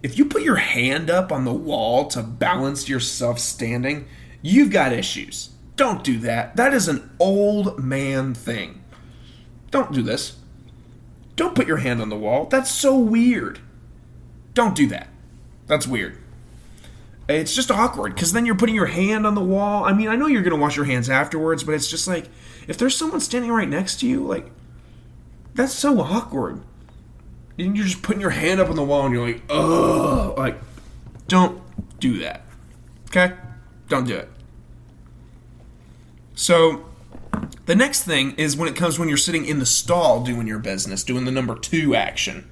if 0.03 0.17
you 0.17 0.25
put 0.25 0.41
your 0.41 0.55
hand 0.55 1.09
up 1.09 1.31
on 1.31 1.45
the 1.45 1.53
wall 1.53 2.07
to 2.07 2.23
balance 2.23 2.89
yourself 2.89 3.39
standing, 3.39 4.07
you've 4.47 4.71
got 4.71 4.93
issues. 4.93 5.49
Don't 5.75 6.03
do 6.03 6.17
that. 6.19 6.55
That 6.55 6.73
is 6.73 6.87
an 6.87 7.09
old 7.19 7.79
man 7.83 8.33
thing. 8.33 8.83
Don't 9.69 9.91
do 9.91 10.01
this. 10.01 10.37
Don't 11.35 11.53
put 11.53 11.67
your 11.67 11.77
hand 11.77 12.01
on 12.01 12.09
the 12.09 12.15
wall. 12.15 12.45
That's 12.45 12.71
so 12.71 12.97
weird. 12.97 13.59
Don't 14.53 14.75
do 14.75 14.87
that. 14.87 15.09
That's 15.67 15.85
weird. 15.85 16.17
It's 17.29 17.53
just 17.53 17.69
awkward 17.69 18.15
because 18.15 18.31
then 18.31 18.45
you're 18.45 18.55
putting 18.55 18.73
your 18.73 18.85
hand 18.85 19.27
on 19.27 19.35
the 19.35 19.41
wall. 19.41 19.83
I 19.83 19.91
mean, 19.91 20.07
I 20.07 20.15
know 20.15 20.27
you're 20.27 20.41
going 20.41 20.55
to 20.55 20.61
wash 20.61 20.77
your 20.77 20.85
hands 20.85 21.09
afterwards, 21.09 21.63
but 21.63 21.75
it's 21.75 21.89
just 21.89 22.07
like 22.07 22.29
if 22.67 22.77
there's 22.77 22.95
someone 22.95 23.19
standing 23.19 23.51
right 23.51 23.67
next 23.67 23.99
to 23.99 24.07
you, 24.07 24.25
like, 24.25 24.49
that's 25.53 25.73
so 25.73 25.99
awkward. 25.99 26.61
And 27.59 27.75
you're 27.75 27.85
just 27.85 28.01
putting 28.01 28.21
your 28.21 28.29
hand 28.29 28.61
up 28.61 28.69
on 28.69 28.75
the 28.77 28.83
wall 28.83 29.05
and 29.05 29.13
you're 29.13 29.27
like, 29.27 29.41
ugh. 29.49 30.37
Like, 30.37 30.57
don't 31.27 31.61
do 31.99 32.19
that. 32.19 32.43
Okay? 33.09 33.35
Don't 33.89 34.07
do 34.07 34.15
it. 34.15 34.29
So, 36.37 36.85
the 37.65 37.75
next 37.75 38.03
thing 38.03 38.33
is 38.37 38.55
when 38.55 38.69
it 38.69 38.75
comes 38.75 38.99
when 38.99 39.09
you're 39.09 39.17
sitting 39.17 39.45
in 39.45 39.57
the 39.57 39.65
stall 39.65 40.23
doing 40.23 40.45
your 40.45 40.59
business, 40.59 41.03
doing 41.03 41.25
the 41.25 41.31
number 41.31 41.57
two 41.57 41.95
action. 41.95 42.47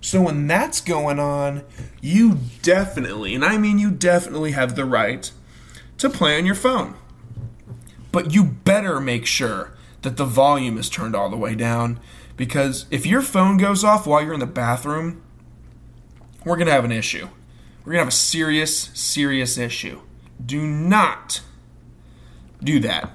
So 0.00 0.22
when 0.22 0.46
that's 0.46 0.80
going 0.80 1.18
on, 1.18 1.64
you 2.00 2.38
definitely, 2.62 3.34
and 3.34 3.44
I 3.44 3.58
mean 3.58 3.78
you 3.78 3.90
definitely 3.90 4.52
have 4.52 4.76
the 4.76 4.84
right 4.84 5.30
to 5.98 6.08
play 6.08 6.38
on 6.38 6.46
your 6.46 6.54
phone. 6.54 6.94
But 8.12 8.32
you 8.32 8.44
better 8.44 9.00
make 9.00 9.26
sure 9.26 9.76
that 10.02 10.16
the 10.16 10.24
volume 10.24 10.78
is 10.78 10.88
turned 10.88 11.14
all 11.14 11.28
the 11.28 11.36
way 11.36 11.54
down 11.54 12.00
because 12.36 12.86
if 12.90 13.04
your 13.04 13.22
phone 13.22 13.58
goes 13.58 13.84
off 13.84 14.06
while 14.06 14.22
you're 14.22 14.34
in 14.34 14.40
the 14.40 14.46
bathroom, 14.46 15.20
we're 16.44 16.56
going 16.56 16.66
to 16.66 16.72
have 16.72 16.86
an 16.86 16.92
issue. 16.92 17.28
We're 17.80 17.92
going 17.92 17.98
to 17.98 18.04
have 18.04 18.08
a 18.08 18.12
serious, 18.12 18.90
serious 18.94 19.58
issue. 19.58 20.00
Do 20.44 20.66
not 20.66 21.42
do 22.62 22.80
that. 22.80 23.10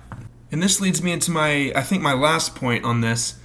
And 0.52 0.62
this 0.62 0.80
leads 0.80 1.02
me 1.02 1.12
into 1.12 1.32
my, 1.32 1.72
I 1.76 1.82
think, 1.82 2.02
my 2.02 2.14
last 2.14 2.56
point 2.56 2.86
on 2.86 3.02
this. 3.02 3.36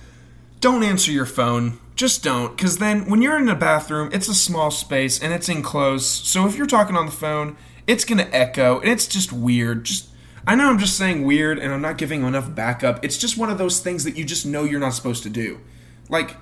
Don't 0.60 0.82
answer 0.82 1.10
your 1.10 1.26
phone. 1.26 1.78
Just 1.96 2.22
don't 2.22 2.56
because 2.56 2.78
then 2.78 3.10
when 3.10 3.20
you're 3.20 3.36
in 3.36 3.48
a 3.50 3.54
bathroom 3.54 4.08
it's 4.10 4.26
a 4.26 4.34
small 4.34 4.70
space 4.70 5.22
and 5.22 5.34
it's 5.34 5.50
enclosed. 5.50 6.24
So 6.24 6.46
if 6.46 6.56
you're 6.56 6.66
talking 6.66 6.96
on 6.96 7.04
the 7.04 7.12
phone 7.12 7.58
it's 7.86 8.06
going 8.06 8.16
to 8.16 8.34
echo 8.34 8.80
and 8.80 8.88
it's 8.88 9.06
just 9.06 9.34
weird. 9.34 9.84
Just 9.84 10.08
i 10.46 10.54
know 10.54 10.70
i'm 10.70 10.78
just 10.78 10.96
saying 10.96 11.26
weird 11.26 11.58
and 11.58 11.74
i'm 11.74 11.82
not 11.82 11.98
giving 11.98 12.22
enough 12.22 12.54
backup. 12.54 13.04
It's 13.04 13.18
just 13.18 13.36
one 13.36 13.50
of 13.50 13.58
those 13.58 13.80
things 13.80 14.04
that 14.04 14.16
you 14.16 14.24
just 14.24 14.46
know 14.46 14.64
you're 14.64 14.80
not 14.80 14.94
supposed 14.94 15.22
to 15.24 15.28
do. 15.28 15.60
Like 16.08 16.38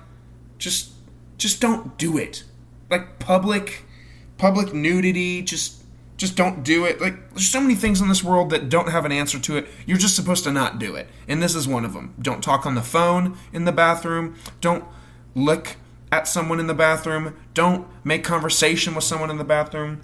just 0.57 0.91
just 1.37 1.59
don't 1.59 1.97
do 1.97 2.17
it. 2.17 2.45
Like 2.89 3.19
public 3.19 3.83
public 4.37 4.73
nudity 4.73 5.41
just 5.41 5.78
just 6.19 6.35
don't 6.35 6.63
do 6.63 6.83
it. 6.83 6.99
Like, 6.99 7.29
there's 7.29 7.49
so 7.49 7.61
many 7.61 7.75
things 7.75 8.01
in 8.01 8.09
this 8.09 8.21
world 8.21 8.49
that 8.49 8.67
don't 8.67 8.89
have 8.89 9.05
an 9.05 9.11
answer 9.13 9.39
to 9.39 9.55
it. 9.55 9.67
You're 9.85 9.97
just 9.97 10.17
supposed 10.17 10.43
to 10.43 10.51
not 10.51 10.77
do 10.77 10.93
it. 10.95 11.07
And 11.29 11.41
this 11.41 11.55
is 11.55 11.65
one 11.65 11.85
of 11.85 11.93
them. 11.93 12.13
Don't 12.21 12.43
talk 12.43 12.65
on 12.65 12.75
the 12.75 12.81
phone 12.81 13.37
in 13.53 13.63
the 13.63 13.71
bathroom. 13.71 14.35
Don't 14.59 14.83
look 15.33 15.77
at 16.11 16.27
someone 16.27 16.59
in 16.59 16.67
the 16.67 16.73
bathroom. 16.73 17.37
Don't 17.53 17.87
make 18.03 18.25
conversation 18.25 18.95
with 18.95 19.05
someone 19.05 19.29
in 19.29 19.37
the 19.37 19.45
bathroom. 19.45 20.01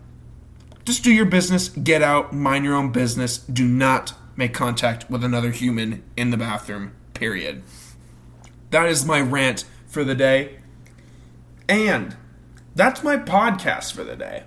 Just 0.85 1.03
do 1.03 1.11
your 1.11 1.25
business, 1.25 1.67
get 1.67 2.01
out, 2.01 2.31
mind 2.31 2.63
your 2.63 2.75
own 2.75 2.93
business. 2.93 3.37
Do 3.37 3.67
not 3.67 4.13
make 4.37 4.53
contact 4.53 5.09
with 5.09 5.21
another 5.21 5.51
human 5.51 6.01
in 6.15 6.29
the 6.29 6.37
bathroom, 6.37 6.93
period. 7.13 7.61
That 8.69 8.87
is 8.87 9.03
my 9.03 9.19
rant 9.19 9.65
for 9.85 10.05
the 10.05 10.15
day. 10.15 10.59
And 11.67 12.15
that's 12.73 13.03
my 13.03 13.17
podcast 13.17 13.91
for 13.91 14.05
the 14.05 14.15
day. 14.15 14.43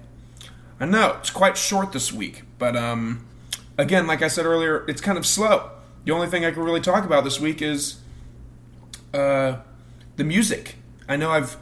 I 0.81 0.87
know 0.87 1.17
it's 1.19 1.31
quite 1.31 1.57
short 1.57 1.93
this 1.93 2.12
week, 2.12 2.43
but 2.59 2.77
um, 2.77 3.27
again, 3.77 4.07
like 4.07 4.23
I 4.23 4.29
said 4.29 4.47
earlier, 4.47 4.85
it's 4.88 5.01
kind 5.01 5.19
of 5.19 5.27
slow. 5.27 5.71
The 6.05 6.12
only 6.12 6.29
thing 6.29 6.45
I 6.45 6.51
can 6.51 6.62
really 6.62 6.81
talk 6.81 7.05
about 7.05 7.25
this 7.25 7.41
week 7.41 7.61
is 7.61 8.01
uh, 9.12 9.59
the 10.17 10.25
music. 10.25 10.77
I 11.09 11.17
know 11.17 11.31
I've 11.31 11.57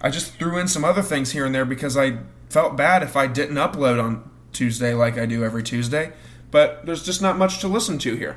I 0.00 0.10
just 0.10 0.34
threw 0.34 0.58
in 0.58 0.68
some 0.68 0.84
other 0.84 1.02
things 1.02 1.32
here 1.32 1.44
and 1.44 1.54
there 1.54 1.64
because 1.64 1.96
I 1.96 2.18
felt 2.50 2.76
bad 2.76 3.02
if 3.02 3.16
I 3.16 3.26
didn't 3.26 3.56
upload 3.56 4.02
on 4.02 4.30
Tuesday 4.52 4.94
like 4.94 5.18
I 5.18 5.26
do 5.26 5.44
every 5.44 5.62
Tuesday, 5.62 6.12
but 6.50 6.86
there's 6.86 7.04
just 7.04 7.20
not 7.20 7.36
much 7.36 7.58
to 7.60 7.68
listen 7.68 7.98
to 7.98 8.14
here. 8.14 8.36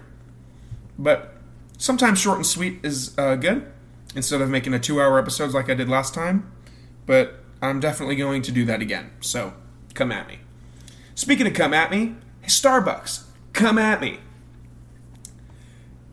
But 0.97 1.35
sometimes 1.77 2.19
short 2.19 2.37
and 2.37 2.45
sweet 2.45 2.79
is 2.83 3.17
uh, 3.17 3.35
good 3.35 3.71
instead 4.15 4.41
of 4.41 4.49
making 4.49 4.73
a 4.73 4.79
two-hour 4.79 5.17
episodes 5.19 5.53
like 5.53 5.69
I 5.69 5.73
did 5.73 5.87
last 5.87 6.13
time. 6.13 6.51
But 7.05 7.39
I'm 7.61 7.79
definitely 7.79 8.15
going 8.15 8.41
to 8.43 8.51
do 8.51 8.65
that 8.65 8.81
again. 8.81 9.11
So 9.21 9.53
come 9.93 10.11
at 10.11 10.27
me. 10.27 10.39
Speaking 11.15 11.47
of 11.47 11.53
come 11.53 11.73
at 11.73 11.91
me, 11.91 12.15
Starbucks, 12.45 13.23
come 13.53 13.77
at 13.77 14.01
me. 14.01 14.19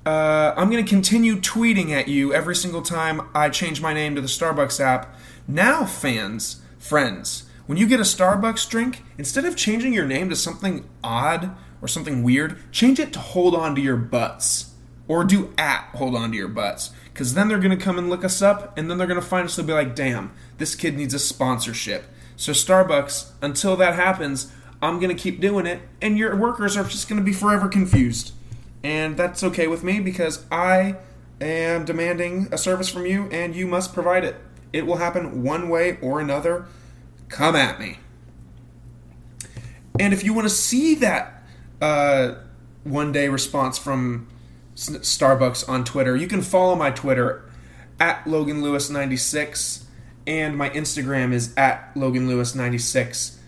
Uh, 0.05 0.55
I'm 0.57 0.71
going 0.71 0.83
to 0.83 0.89
continue 0.89 1.37
tweeting 1.37 1.91
at 1.91 2.09
you 2.09 2.33
every 2.33 2.57
single 2.57 2.83
time 2.83 3.29
I 3.35 3.51
change 3.51 3.83
my 3.83 3.93
name 3.93 4.15
to 4.15 4.21
the 4.21 4.27
Starbucks 4.27 4.81
app. 4.81 5.15
Now, 5.47 5.85
fans, 5.85 6.63
friends, 6.79 7.49
when 7.67 7.77
you 7.77 7.87
get 7.87 8.01
a 8.01 8.05
Starbucks 8.05 8.69
drink, 8.71 9.03
instead 9.19 9.45
of 9.45 9.57
changing 9.57 9.93
your 9.93 10.07
name 10.07 10.31
to 10.31 10.37
something 10.37 10.89
odd 11.05 11.55
or 11.83 11.89
something 11.89 12.23
weird, 12.23 12.59
change 12.73 12.99
it 12.99 13.13
to 13.13 13.19
hold 13.19 13.55
on 13.55 13.75
to 13.75 13.83
your 13.83 13.97
butts. 13.97 14.75
Or 15.07 15.25
do 15.25 15.53
at 15.59 15.91
hold 15.95 16.15
on 16.15 16.31
to 16.31 16.37
your 16.37 16.49
butts. 16.49 16.91
Because 17.13 17.35
then 17.35 17.49
they're 17.49 17.59
going 17.59 17.77
to 17.77 17.85
come 17.85 17.99
and 17.99 18.09
look 18.09 18.25
us 18.25 18.41
up, 18.41 18.79
and 18.79 18.91
then 18.91 18.97
they're 18.97 19.07
going 19.07 19.21
to 19.21 19.27
find 19.27 19.47
us 19.47 19.59
and 19.59 19.67
be 19.67 19.73
like, 19.73 19.95
damn, 19.95 20.33
this 20.57 20.75
kid 20.75 20.97
needs 20.97 21.13
a 21.13 21.19
sponsorship. 21.19 22.05
So, 22.39 22.53
Starbucks, 22.53 23.33
until 23.43 23.77
that 23.77 23.97
happens, 23.97 24.51
I'm 24.81 24.99
going 24.99 25.15
to 25.15 25.23
keep 25.23 25.41
doing 25.41 25.67
it, 25.67 25.83
and 26.01 26.17
your 26.17 26.35
workers 26.35 26.75
are 26.79 26.85
just 26.85 27.07
going 27.07 27.21
to 27.21 27.25
be 27.25 27.35
forever 27.35 27.69
confused 27.69 28.33
and 28.83 29.17
that's 29.17 29.43
okay 29.43 29.67
with 29.67 29.83
me 29.83 30.01
because 30.01 30.45
I 30.51 30.97
am 31.41 31.85
demanding 31.85 32.49
a 32.53 32.59
service 32.59 32.89
from 32.89 33.07
you 33.07 33.29
and 33.31 33.55
you 33.55 33.67
must 33.67 33.93
provide 33.93 34.25
it. 34.25 34.37
It 34.73 34.87
will 34.87 34.97
happen 34.97 35.43
one 35.43 35.69
way 35.69 35.99
or 36.01 36.21
another. 36.21 36.67
Come 37.29 37.57
at 37.57 37.81
me. 37.81 37.99
And 39.99 40.13
if 40.13 40.23
you 40.23 40.33
want 40.33 40.47
to 40.47 40.55
see 40.55 40.95
that 40.97 41.43
uh, 41.81 42.35
one 42.85 43.13
day 43.13 43.29
response 43.29 43.79
from 43.79 44.29
Starbucks 44.77 45.69
on 45.69 45.85
Twitter, 45.85 46.17
you 46.17 46.29
can 46.29 46.43
follow 46.43 46.77
my 46.77 46.91
Twitter 46.91 47.45
at 47.99 48.27
Logan 48.27 48.63
Lewis 48.63 48.91
96 48.91 49.87
and 50.29 50.57
my 50.57 50.71
Instagram 50.71 51.33
is 51.33 51.53
at 51.57 51.91
Logan 51.97 52.29
Lewis 52.29 52.55
96 52.55 53.39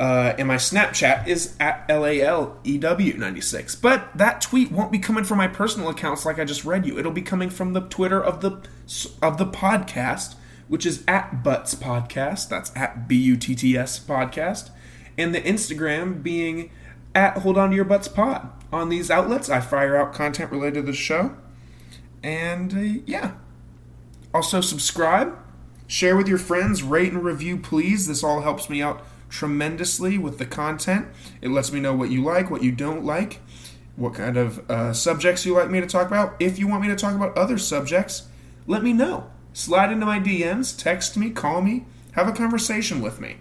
uh, 0.00 0.34
and 0.38 0.48
my 0.48 0.56
Snapchat 0.56 1.28
is 1.28 1.54
at 1.60 1.86
LALEW96. 1.88 3.82
But 3.82 4.16
that 4.16 4.40
tweet 4.40 4.72
won't 4.72 4.90
be 4.90 4.98
coming 4.98 5.24
from 5.24 5.36
my 5.36 5.46
personal 5.46 5.90
accounts 5.90 6.24
like 6.24 6.38
I 6.38 6.46
just 6.46 6.64
read 6.64 6.86
you. 6.86 6.98
It'll 6.98 7.12
be 7.12 7.20
coming 7.20 7.50
from 7.50 7.74
the 7.74 7.82
Twitter 7.82 8.18
of 8.18 8.40
the 8.40 8.62
of 9.20 9.36
the 9.36 9.44
podcast, 9.44 10.36
which 10.68 10.86
is 10.86 11.04
at 11.06 11.44
Butts 11.44 11.74
Podcast. 11.74 12.48
That's 12.48 12.74
at 12.74 13.08
B 13.08 13.16
U 13.16 13.36
T 13.36 13.54
T 13.54 13.76
S 13.76 14.00
Podcast. 14.00 14.70
And 15.18 15.34
the 15.34 15.42
Instagram 15.42 16.22
being 16.22 16.70
at 17.14 17.36
Hold 17.38 17.58
On 17.58 17.68
to 17.68 17.76
Your 17.76 17.84
Butts 17.84 18.08
Pod. 18.08 18.48
On 18.72 18.88
these 18.88 19.10
outlets, 19.10 19.50
I 19.50 19.60
fire 19.60 19.96
out 19.96 20.14
content 20.14 20.50
related 20.50 20.76
to 20.76 20.82
the 20.82 20.94
show. 20.94 21.36
And 22.22 22.72
uh, 22.72 23.02
yeah. 23.04 23.32
Also, 24.32 24.62
subscribe, 24.62 25.36
share 25.90 26.16
with 26.16 26.28
your 26.28 26.38
friends, 26.38 26.84
rate 26.84 27.12
and 27.12 27.24
review, 27.24 27.58
please. 27.58 28.06
This 28.06 28.22
all 28.22 28.42
helps 28.42 28.70
me 28.70 28.80
out 28.80 29.04
tremendously 29.28 30.16
with 30.18 30.38
the 30.38 30.46
content. 30.46 31.08
It 31.42 31.48
lets 31.48 31.72
me 31.72 31.80
know 31.80 31.94
what 31.94 32.10
you 32.10 32.22
like, 32.22 32.48
what 32.48 32.62
you 32.62 32.70
don't 32.70 33.04
like, 33.04 33.40
what 33.96 34.14
kind 34.14 34.36
of 34.36 34.70
uh, 34.70 34.92
subjects 34.92 35.44
you 35.44 35.54
like 35.54 35.68
me 35.68 35.80
to 35.80 35.88
talk 35.88 36.06
about. 36.06 36.36
If 36.38 36.60
you 36.60 36.68
want 36.68 36.82
me 36.82 36.88
to 36.88 36.96
talk 36.96 37.16
about 37.16 37.36
other 37.36 37.58
subjects, 37.58 38.28
let 38.68 38.84
me 38.84 38.92
know. 38.92 39.30
Slide 39.52 39.90
into 39.90 40.06
my 40.06 40.20
DMs, 40.20 40.78
text 40.78 41.16
me, 41.16 41.30
call 41.30 41.60
me, 41.60 41.86
have 42.12 42.28
a 42.28 42.32
conversation 42.32 43.02
with 43.02 43.20
me. 43.20 43.38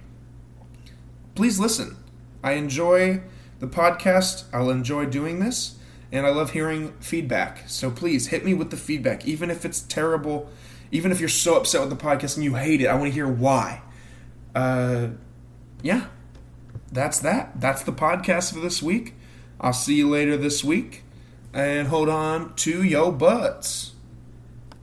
Please 1.35 1.59
listen. 1.59 1.97
I 2.43 2.53
enjoy 2.53 3.21
the 3.59 3.67
podcast. 3.67 4.45
I'll 4.51 4.71
enjoy 4.71 5.05
doing 5.05 5.39
this, 5.39 5.77
and 6.11 6.25
I 6.25 6.29
love 6.29 6.51
hearing 6.51 6.93
feedback. 6.99 7.69
So 7.69 7.91
please 7.91 8.27
hit 8.27 8.43
me 8.43 8.55
with 8.55 8.71
the 8.71 8.77
feedback, 8.77 9.27
even 9.27 9.51
if 9.51 9.65
it's 9.65 9.81
terrible, 9.81 10.49
even 10.91 11.11
if 11.11 11.19
you're 11.19 11.29
so 11.29 11.55
upset 11.55 11.81
with 11.81 11.89
the 11.89 11.95
podcast 11.95 12.35
and 12.35 12.43
you 12.43 12.55
hate 12.55 12.81
it. 12.81 12.87
I 12.87 12.95
want 12.95 13.07
to 13.07 13.11
hear 13.11 13.27
why. 13.27 13.81
Uh, 14.55 15.09
yeah, 15.81 16.07
that's 16.91 17.19
that. 17.19 17.59
That's 17.59 17.83
the 17.83 17.93
podcast 17.93 18.53
for 18.53 18.59
this 18.59 18.81
week. 18.81 19.13
I'll 19.61 19.73
see 19.73 19.95
you 19.95 20.09
later 20.09 20.37
this 20.37 20.63
week. 20.63 21.03
And 21.53 21.87
hold 21.87 22.09
on 22.09 22.53
to 22.55 22.83
your 22.83 23.11
butts. 23.11 23.93